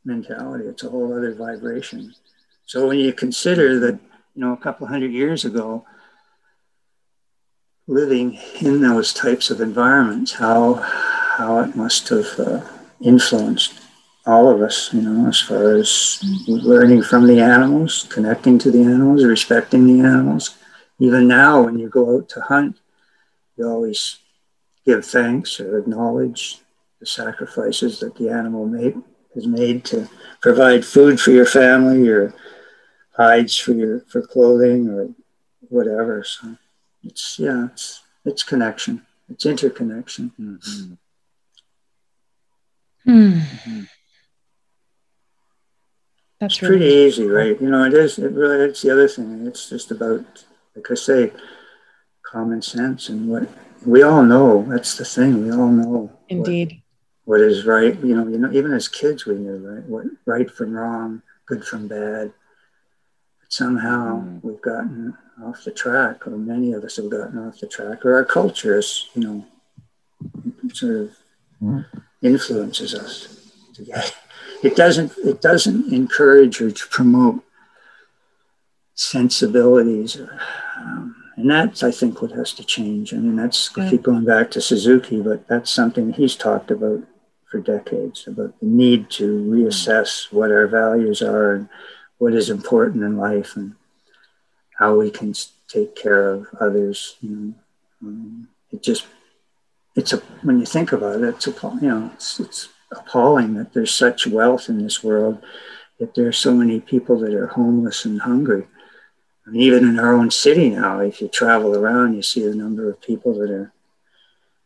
mentality. 0.10 0.66
It's 0.66 0.84
a 0.84 0.90
whole 0.90 1.14
other 1.16 1.34
vibration. 1.34 2.14
So 2.66 2.88
when 2.88 3.00
you 3.00 3.14
consider 3.14 3.80
that, 3.80 3.98
you 4.36 4.42
know, 4.42 4.54
a 4.54 4.58
couple 4.58 4.88
hundred 4.88 5.12
years 5.12 5.46
ago, 5.46 5.86
living 7.88 8.38
in 8.62 8.82
those 8.82 9.14
types 9.14 9.50
of 9.50 9.62
environments, 9.62 10.34
how 10.34 10.76
how 11.40 11.60
it 11.60 11.76
must 11.76 12.10
have 12.10 12.32
uh, 12.40 12.62
influenced 13.02 13.74
all 14.26 14.50
of 14.50 14.62
us, 14.62 14.94
you 14.94 15.02
know, 15.02 15.28
as 15.28 15.40
far 15.40 15.76
as 15.76 16.20
learning 16.48 17.02
from 17.02 17.26
the 17.26 17.40
animals, 17.40 18.06
connecting 18.10 18.60
to 18.60 18.70
the 18.70 18.84
animals, 18.84 19.24
respecting 19.24 19.88
the 19.88 20.06
animals. 20.06 20.58
Even 21.00 21.28
now, 21.28 21.64
when 21.64 21.80
you 21.80 21.88
go 21.90 22.18
out 22.18 22.28
to 22.30 22.42
hunt, 22.42 22.78
you 23.56 23.66
always 23.66 24.20
give 24.86 25.06
thanks 25.06 25.60
or 25.60 25.80
acknowledge 25.80 26.60
the 27.00 27.06
sacrifices 27.06 28.00
that 28.02 28.16
the 28.16 28.30
animal 28.30 28.66
made, 28.68 28.96
has 29.36 29.48
made 29.48 29.86
to 29.86 30.10
provide 30.42 30.86
food 30.86 31.20
for 31.20 31.32
your 31.32 31.46
family 31.46 32.08
or 32.10 32.34
hides 33.16 33.58
for 33.58 33.74
your 33.74 34.02
for 34.02 34.22
clothing 34.22 34.90
or 34.90 35.10
whatever. 35.62 36.24
So 36.24 36.58
it's 37.04 37.38
yeah, 37.40 37.68
it's 37.72 38.02
it's 38.26 38.44
connection. 38.44 39.06
It's 39.30 39.46
interconnection. 39.46 40.32
Mm-hmm. 40.40 40.94
Hmm. 43.06 43.40
That's 46.40 46.56
it's 46.56 46.62
really 46.62 46.78
pretty 46.78 46.94
easy, 46.94 47.28
right? 47.28 47.62
You 47.62 47.70
know, 47.70 47.84
it 47.84 47.94
is. 47.94 48.18
It 48.18 48.32
really. 48.32 48.66
It's 48.66 48.82
the 48.82 48.92
other 48.92 49.08
thing. 49.08 49.46
It's 49.46 49.70
just 49.70 49.92
about, 49.92 50.46
like 50.76 50.90
I 50.90 50.96
say, 50.96 51.32
common 52.24 52.62
sense 52.62 53.10
and 53.10 53.28
what 53.28 53.50
we 53.86 54.04
all 54.04 54.24
know. 54.24 54.66
That's 54.68 54.98
the 54.98 55.06
thing. 55.06 55.44
We 55.44 55.52
all 55.52 55.68
know. 55.68 56.12
Indeed. 56.30 56.70
What, 56.70 56.89
what 57.30 57.42
is 57.42 57.64
right? 57.64 57.94
You 58.04 58.16
know. 58.16 58.28
You 58.28 58.40
know. 58.40 58.52
Even 58.52 58.74
as 58.74 58.88
kids, 58.88 59.28
we 59.28 59.36
knew 59.36 59.58
right. 59.58 59.84
What 59.84 60.06
right 60.26 60.50
from 60.50 60.74
wrong, 60.74 61.22
good 61.46 61.64
from 61.64 61.88
bad. 61.88 62.34
But 63.40 63.54
somehow 63.54 64.22
mm. 64.22 64.44
we've 64.44 64.60
gotten 64.64 65.16
off 65.44 65.64
the 65.64 65.70
track, 65.70 66.26
or 66.26 66.32
many 66.32 66.74
of 66.74 66.84
us 66.84 66.96
have 66.96 67.12
gotten 67.12 67.38
off 67.38 67.60
the 67.60 67.68
track, 67.68 68.04
or 68.04 68.16
our 68.16 68.26
culture 68.26 68.80
is, 68.80 69.10
you 69.14 69.22
know, 69.22 69.46
sort 70.74 70.96
of 70.96 71.18
mm. 71.62 71.86
influences 72.24 72.96
us 72.96 73.54
to 73.76 73.84
get 73.84 74.16
it 74.64 74.76
doesn't 74.76 75.12
it 75.20 75.40
doesn't 75.40 75.94
encourage 75.94 76.60
or 76.60 76.72
to 76.72 76.88
promote 76.88 77.44
sensibilities 78.96 80.20
um, 80.78 81.16
and 81.38 81.50
that's 81.50 81.84
i 81.84 81.92
think 81.92 82.22
what 82.22 82.32
has 82.32 82.52
to 82.52 82.64
change 82.66 83.14
i 83.14 83.18
mean 83.18 83.38
that's 83.38 83.70
yeah. 83.78 83.90
keep 83.90 84.02
going 84.02 84.26
back 84.26 84.52
to 84.52 84.60
suzuki 84.60 85.22
but 85.22 85.48
that's 85.48 85.72
something 85.72 86.12
he's 86.12 86.36
talked 86.36 86.70
about 86.70 87.02
for 87.50 87.60
decades 87.60 88.28
about 88.28 88.60
the 88.60 88.66
need 88.66 89.10
to 89.10 89.44
reassess 89.46 90.32
what 90.32 90.52
our 90.52 90.68
values 90.68 91.22
are 91.22 91.54
and 91.54 91.70
what 92.18 92.34
is 92.34 92.50
important 92.50 93.04
in 93.04 93.18
life 93.18 93.56
and 93.56 93.76
how 94.78 94.96
we 94.96 95.10
can 95.10 95.34
take 95.68 95.96
care 95.96 96.30
of 96.30 96.48
others 96.60 97.16
you 97.22 97.30
know 97.30 97.54
um, 98.02 98.48
it 98.72 98.82
just 98.82 99.06
it's 99.96 100.14
a 100.14 100.18
when 100.44 100.60
you 100.60 100.66
think 100.66 100.92
about 100.92 101.22
it 101.22 101.24
it's 101.24 101.48
a 101.48 101.52
you 101.82 101.90
know 101.90 102.12
it's, 102.14 102.40
it's 102.40 102.70
appalling 102.92 103.54
that 103.56 103.74
there's 103.74 103.94
such 103.94 104.28
wealth 104.28 104.70
in 104.70 104.82
this 104.82 105.04
world, 105.04 105.44
that 106.00 106.16
there 106.16 106.28
are 106.28 106.34
so 106.34 106.54
many 106.54 106.80
people 106.80 107.20
that 107.20 107.34
are 107.34 107.48
homeless 107.48 108.06
and 108.06 108.22
hungry. 108.22 108.68
And 109.46 109.56
even 109.56 109.88
in 109.88 110.00
our 110.00 110.14
own 110.14 110.32
city 110.32 110.70
now, 110.70 111.00
if 111.00 111.22
you 111.22 111.28
travel 111.28 111.76
around, 111.76 112.16
you 112.16 112.22
see 112.22 112.44
the 112.44 112.56
number 112.56 112.90
of 112.90 113.02
people 113.02 113.34
that 113.40 113.50
are 113.50 113.74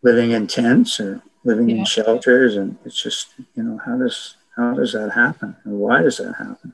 living 0.01 0.31
in 0.31 0.47
tents 0.47 0.99
or 0.99 1.21
living 1.44 1.70
yeah. 1.70 1.78
in 1.78 1.86
shelters, 1.86 2.56
and 2.56 2.78
it's 2.86 3.02
just 3.02 3.34
you 3.56 3.64
know 3.64 3.80
how 3.86 3.98
does 3.98 4.36
how 4.56 4.74
does 4.74 4.94
that 4.94 5.12
happen, 5.12 5.56
and 5.64 5.80
why 5.80 6.02
does 6.02 6.18
that 6.18 6.34
happen? 6.38 6.74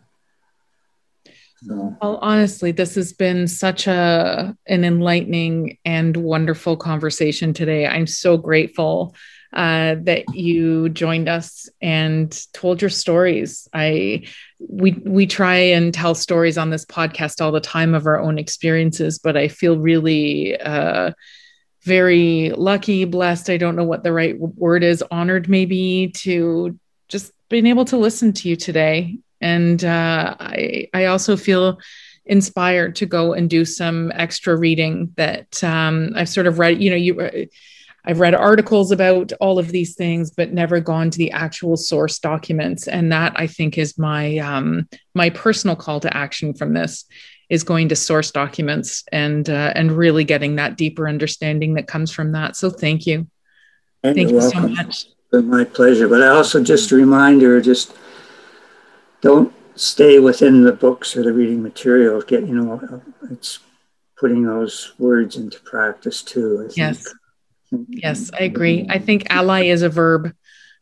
So. 1.65 1.97
Well, 2.01 2.19
honestly, 2.21 2.71
this 2.71 2.95
has 2.95 3.11
been 3.11 3.47
such 3.47 3.87
a 3.87 4.55
an 4.67 4.83
enlightening 4.85 5.77
and 5.83 6.15
wonderful 6.15 6.77
conversation 6.77 7.53
today. 7.53 7.85
I'm 7.85 8.07
so 8.07 8.37
grateful 8.37 9.13
uh, 9.51 9.95
that 10.03 10.23
you 10.33 10.89
joined 10.89 11.27
us 11.27 11.67
and 11.81 12.37
told 12.53 12.81
your 12.81 12.89
stories. 12.89 13.67
I 13.73 14.25
we 14.59 14.91
we 15.05 15.25
try 15.25 15.55
and 15.55 15.93
tell 15.93 16.15
stories 16.15 16.57
on 16.57 16.69
this 16.69 16.85
podcast 16.85 17.41
all 17.41 17.51
the 17.51 17.59
time 17.59 17.93
of 17.93 18.05
our 18.05 18.19
own 18.19 18.37
experiences, 18.37 19.19
but 19.19 19.35
I 19.35 19.47
feel 19.47 19.77
really 19.77 20.59
uh, 20.59 21.11
very 21.89 22.51
lucky, 22.51 23.03
blessed. 23.05 23.49
I 23.49 23.57
don't 23.57 23.75
know 23.75 23.83
what 23.83 24.03
the 24.03 24.13
right 24.13 24.39
word 24.39 24.83
is. 24.83 25.03
Honored, 25.09 25.49
maybe, 25.49 26.11
to 26.17 26.77
just 27.07 27.33
being 27.49 27.65
able 27.65 27.85
to 27.85 27.97
listen 27.97 28.31
to 28.33 28.47
you 28.47 28.55
today, 28.55 29.17
and 29.41 29.83
uh, 29.83 30.35
I 30.39 30.87
I 30.93 31.05
also 31.05 31.35
feel 31.35 31.79
inspired 32.25 32.95
to 32.97 33.07
go 33.07 33.33
and 33.33 33.49
do 33.49 33.65
some 33.65 34.11
extra 34.13 34.55
reading 34.55 35.11
that 35.17 35.63
um, 35.63 36.11
I've 36.15 36.29
sort 36.29 36.45
of 36.45 36.59
read. 36.59 36.81
You 36.81 36.91
know, 36.91 36.95
you 36.95 37.49
I've 38.05 38.19
read 38.19 38.35
articles 38.35 38.91
about 38.91 39.33
all 39.41 39.57
of 39.57 39.71
these 39.71 39.95
things, 39.95 40.31
but 40.31 40.53
never 40.53 40.79
gone 40.79 41.09
to 41.09 41.17
the 41.17 41.31
actual 41.31 41.75
source 41.75 42.19
documents. 42.19 42.87
And 42.87 43.11
that 43.11 43.33
I 43.35 43.47
think 43.47 43.77
is 43.77 43.97
my 43.97 44.37
um, 44.37 44.87
my 45.15 45.31
personal 45.31 45.75
call 45.75 45.99
to 46.01 46.15
action 46.15 46.53
from 46.53 46.73
this 46.73 47.05
is 47.49 47.63
going 47.63 47.89
to 47.89 47.95
source 47.95 48.31
documents 48.31 49.03
and 49.11 49.49
uh, 49.49 49.73
and 49.75 49.91
really 49.91 50.23
getting 50.23 50.55
that 50.55 50.77
deeper 50.77 51.07
understanding 51.07 51.73
that 51.73 51.87
comes 51.87 52.11
from 52.11 52.31
that. 52.33 52.55
So 52.55 52.69
thank 52.69 53.07
you, 53.07 53.27
and 54.03 54.15
thank 54.15 54.29
you 54.29 54.37
welcome. 54.37 54.75
so 54.75 54.83
much. 54.83 55.05
My 55.31 55.63
pleasure. 55.63 56.07
But 56.07 56.23
I 56.23 56.27
also 56.27 56.63
just 56.63 56.91
a 56.91 56.95
reminder, 56.95 57.61
just 57.61 57.93
don't 59.21 59.53
stay 59.75 60.19
within 60.19 60.63
the 60.63 60.71
books 60.73 61.15
or 61.15 61.23
the 61.23 61.33
reading 61.33 61.61
material. 61.61 62.21
Get 62.21 62.47
you 62.47 62.55
know, 62.55 63.01
it's 63.31 63.59
putting 64.17 64.43
those 64.43 64.93
words 64.97 65.35
into 65.35 65.59
practice 65.61 66.23
too. 66.23 66.67
I 66.67 66.73
yes. 66.75 67.03
Think 67.03 67.15
Yes, 67.89 68.31
I 68.33 68.43
agree. 68.43 68.87
I 68.89 68.99
think 68.99 69.27
ally 69.29 69.65
is 69.65 69.81
a 69.81 69.89
verb. 69.89 70.33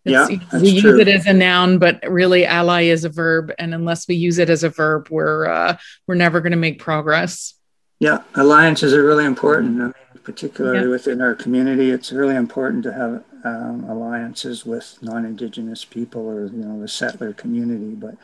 It's, 0.07 0.29
yeah, 0.29 0.59
we 0.59 0.69
use 0.69 0.85
it 0.99 1.07
as 1.07 1.25
a 1.25 1.33
noun, 1.33 1.79
but 1.79 2.01
really 2.07 2.45
ally 2.45 2.83
is 2.83 3.03
a 3.03 3.09
verb. 3.09 3.51
And 3.59 3.73
unless 3.73 4.07
we 4.07 4.15
use 4.15 4.37
it 4.39 4.49
as 4.49 4.63
a 4.63 4.69
verb, 4.69 5.09
we're 5.09 5.47
uh, 5.47 5.77
we're 6.07 6.15
never 6.15 6.41
going 6.41 6.51
to 6.51 6.57
make 6.57 6.79
progress. 6.79 7.53
Yeah, 7.99 8.21
alliances 8.35 8.93
are 8.93 9.03
really 9.03 9.25
important. 9.25 9.81
I 9.81 9.85
mean, 9.85 9.93
particularly 10.23 10.81
yeah. 10.81 10.89
within 10.89 11.21
our 11.21 11.33
community, 11.33 11.89
it's 11.89 12.11
really 12.11 12.35
important 12.35 12.83
to 12.83 12.93
have 12.93 13.23
um, 13.43 13.85
alliances 13.89 14.65
with 14.65 14.97
non-indigenous 15.01 15.85
people 15.85 16.21
or 16.27 16.47
you 16.47 16.63
know 16.63 16.79
the 16.79 16.87
settler 16.87 17.33
community. 17.33 17.95
But 17.95 18.15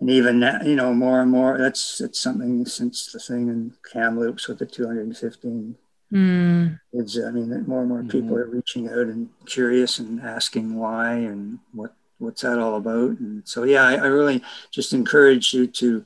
and 0.00 0.08
even 0.08 0.40
now, 0.40 0.62
you 0.62 0.76
know, 0.76 0.94
more 0.94 1.20
and 1.20 1.30
more, 1.30 1.58
that's 1.58 2.00
it's 2.00 2.18
something 2.18 2.64
since 2.64 3.12
the 3.12 3.18
thing 3.18 3.48
in 3.48 3.74
Kamloops 3.92 4.48
with 4.48 4.58
the 4.58 4.66
215 4.66 5.76
Mm. 6.12 6.80
It's, 6.92 7.18
I 7.18 7.30
mean, 7.30 7.66
more 7.66 7.80
and 7.80 7.88
more 7.88 8.02
people 8.02 8.30
mm-hmm. 8.30 8.34
are 8.34 8.46
reaching 8.46 8.88
out 8.88 9.06
and 9.06 9.28
curious 9.46 9.98
and 9.98 10.20
asking 10.20 10.74
why 10.74 11.14
and 11.14 11.58
what 11.72 11.94
what's 12.18 12.42
that 12.42 12.58
all 12.58 12.76
about. 12.76 13.18
And 13.18 13.46
so, 13.48 13.64
yeah, 13.64 13.82
I, 13.84 13.94
I 13.94 14.06
really 14.06 14.42
just 14.70 14.92
encourage 14.92 15.54
you 15.54 15.66
to 15.66 16.04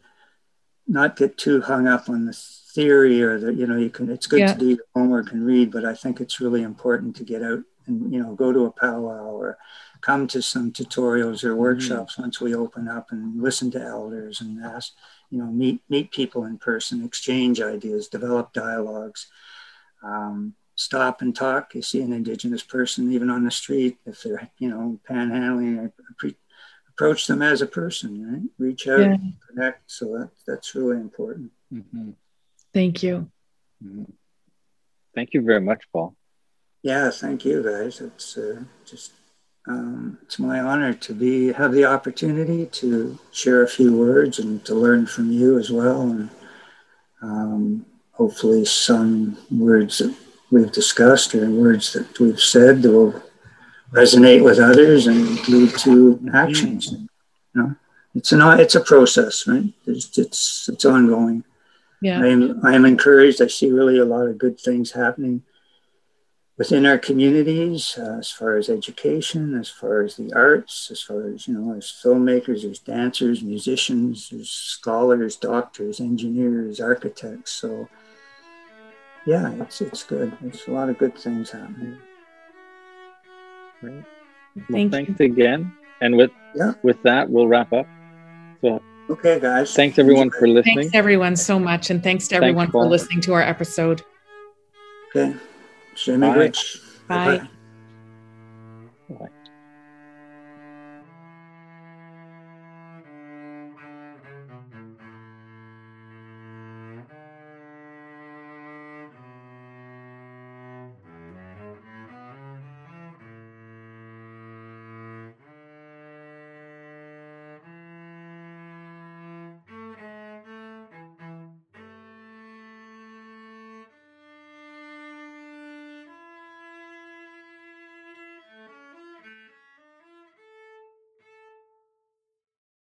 not 0.86 1.16
get 1.16 1.36
too 1.38 1.60
hung 1.62 1.88
up 1.88 2.08
on 2.08 2.26
the 2.26 2.32
theory 2.32 3.22
or 3.22 3.38
that 3.38 3.54
you 3.56 3.66
know 3.66 3.76
you 3.76 3.90
can. 3.90 4.10
It's 4.10 4.26
good 4.26 4.40
yeah. 4.40 4.52
to 4.52 4.58
do 4.58 4.68
your 4.70 4.84
homework 4.94 5.32
and 5.32 5.46
read, 5.46 5.70
but 5.70 5.84
I 5.84 5.94
think 5.94 6.20
it's 6.20 6.40
really 6.40 6.62
important 6.62 7.16
to 7.16 7.24
get 7.24 7.42
out 7.42 7.62
and 7.86 8.12
you 8.12 8.22
know 8.22 8.34
go 8.34 8.52
to 8.52 8.66
a 8.66 8.70
powwow 8.70 9.30
or 9.30 9.58
come 10.00 10.26
to 10.28 10.42
some 10.42 10.72
tutorials 10.72 11.44
or 11.44 11.50
mm-hmm. 11.50 11.60
workshops 11.60 12.16
mm. 12.16 12.20
once 12.20 12.40
we 12.40 12.54
open 12.54 12.88
up 12.88 13.10
and 13.10 13.42
listen 13.42 13.70
to 13.70 13.80
elders 13.80 14.40
and 14.40 14.62
ask 14.62 14.92
you 15.30 15.38
know 15.38 15.46
meet 15.46 15.80
meet 15.88 16.10
people 16.10 16.44
in 16.44 16.58
person 16.58 17.04
exchange 17.04 17.60
ideas 17.60 18.08
develop 18.08 18.52
dialogues 18.52 19.28
um, 20.04 20.54
stop 20.76 21.22
and 21.22 21.34
talk. 21.34 21.74
You 21.74 21.82
see 21.82 22.02
an 22.02 22.12
indigenous 22.12 22.62
person 22.62 23.12
even 23.12 23.30
on 23.30 23.44
the 23.44 23.50
street, 23.50 23.98
if 24.06 24.22
they're 24.22 24.50
you 24.58 24.68
know 24.68 25.00
panhandling, 25.08 25.92
approach 26.88 27.26
them 27.26 27.42
as 27.42 27.62
a 27.62 27.66
person, 27.66 28.32
right? 28.32 28.50
Reach 28.58 28.86
out, 28.86 29.00
yeah. 29.00 29.16
connect. 29.48 29.90
So 29.90 30.18
that 30.18 30.30
that's 30.46 30.74
really 30.74 30.96
important. 30.96 31.50
Mm-hmm. 31.72 32.10
Thank 32.72 33.02
you. 33.02 33.30
Mm-hmm. 33.84 34.04
Thank 35.14 35.32
you 35.32 35.42
very 35.42 35.60
much, 35.60 35.84
Paul. 35.92 36.16
Yeah, 36.82 37.10
thank 37.10 37.44
you, 37.44 37.62
guys. 37.62 38.00
It's 38.00 38.36
uh, 38.36 38.62
just 38.84 39.12
um, 39.66 40.18
it's 40.22 40.38
my 40.38 40.60
honor 40.60 40.92
to 40.92 41.14
be 41.14 41.52
have 41.52 41.72
the 41.72 41.86
opportunity 41.86 42.66
to 42.66 43.18
share 43.32 43.62
a 43.62 43.68
few 43.68 43.96
words 43.96 44.38
and 44.38 44.64
to 44.66 44.74
learn 44.74 45.06
from 45.06 45.32
you 45.32 45.58
as 45.58 45.70
well. 45.70 46.02
And 46.02 46.30
um, 47.22 47.86
hopefully 48.14 48.64
some 48.64 49.36
words 49.50 49.98
that 49.98 50.14
we've 50.50 50.72
discussed 50.72 51.34
or 51.34 51.48
words 51.50 51.92
that 51.92 52.18
we've 52.18 52.40
said 52.40 52.82
that 52.82 52.90
will 52.90 53.22
resonate 53.92 54.42
with 54.42 54.58
others 54.58 55.06
and 55.06 55.46
lead 55.48 55.70
to 55.78 56.20
actions. 56.32 56.92
You 56.92 57.08
know, 57.54 57.74
it's 58.14 58.32
an 58.32 58.40
it's 58.60 58.74
a 58.74 58.80
process, 58.80 59.46
right? 59.46 59.64
It's 59.86 60.16
it's, 60.18 60.68
it's 60.68 60.84
ongoing. 60.84 61.44
Yeah. 62.00 62.20
I 62.20 62.28
am 62.28 62.60
I 62.64 62.74
am 62.74 62.84
encouraged. 62.84 63.40
I 63.40 63.46
see 63.46 63.70
really 63.70 63.98
a 63.98 64.04
lot 64.04 64.26
of 64.26 64.38
good 64.38 64.60
things 64.60 64.92
happening 64.92 65.42
within 66.56 66.86
our 66.86 66.98
communities 66.98 67.98
uh, 67.98 68.18
as 68.18 68.30
far 68.30 68.56
as 68.56 68.68
education, 68.68 69.58
as 69.58 69.68
far 69.68 70.02
as 70.02 70.16
the 70.16 70.32
arts, 70.34 70.88
as 70.90 71.02
far 71.02 71.26
as, 71.26 71.48
you 71.48 71.54
know, 71.54 71.74
as 71.76 71.86
filmmakers, 71.86 72.62
there's 72.62 72.78
dancers, 72.78 73.42
musicians, 73.42 74.28
there's 74.30 74.50
scholars, 74.50 75.34
doctors, 75.36 75.98
engineers, 75.98 76.80
architects. 76.80 77.50
So 77.50 77.88
yeah, 79.26 79.52
it's 79.60 79.80
it's 79.80 80.02
good. 80.04 80.36
There's 80.40 80.66
a 80.68 80.72
lot 80.72 80.88
of 80.88 80.98
good 80.98 81.16
things 81.16 81.50
happening. 81.50 81.96
Great. 83.80 84.04
Well, 84.56 84.64
Thank 84.70 84.92
thanks 84.92 85.18
you. 85.20 85.26
again. 85.26 85.72
And 86.00 86.16
with 86.16 86.30
Yeah. 86.54 86.72
with 86.82 87.02
that, 87.02 87.28
we'll 87.30 87.48
wrap 87.48 87.72
up. 87.72 87.86
So 88.60 88.80
Okay, 89.10 89.38
guys. 89.40 89.74
thanks 89.74 89.98
everyone 89.98 90.30
for 90.30 90.46
listening. 90.48 90.76
Thanks 90.78 90.94
everyone 90.94 91.36
so 91.36 91.58
much, 91.58 91.90
and 91.90 92.02
thanks 92.02 92.26
to 92.28 92.34
Thanks, 92.36 92.42
everyone 92.44 92.70
for 92.70 92.86
listening 92.86 93.20
to 93.22 93.34
our 93.34 93.42
episode. 93.42 94.02
Okay. 95.14 95.34
Semi 95.94 96.28
Bye. 96.28 96.36
rich. 96.36 96.78
Bye. 97.08 97.48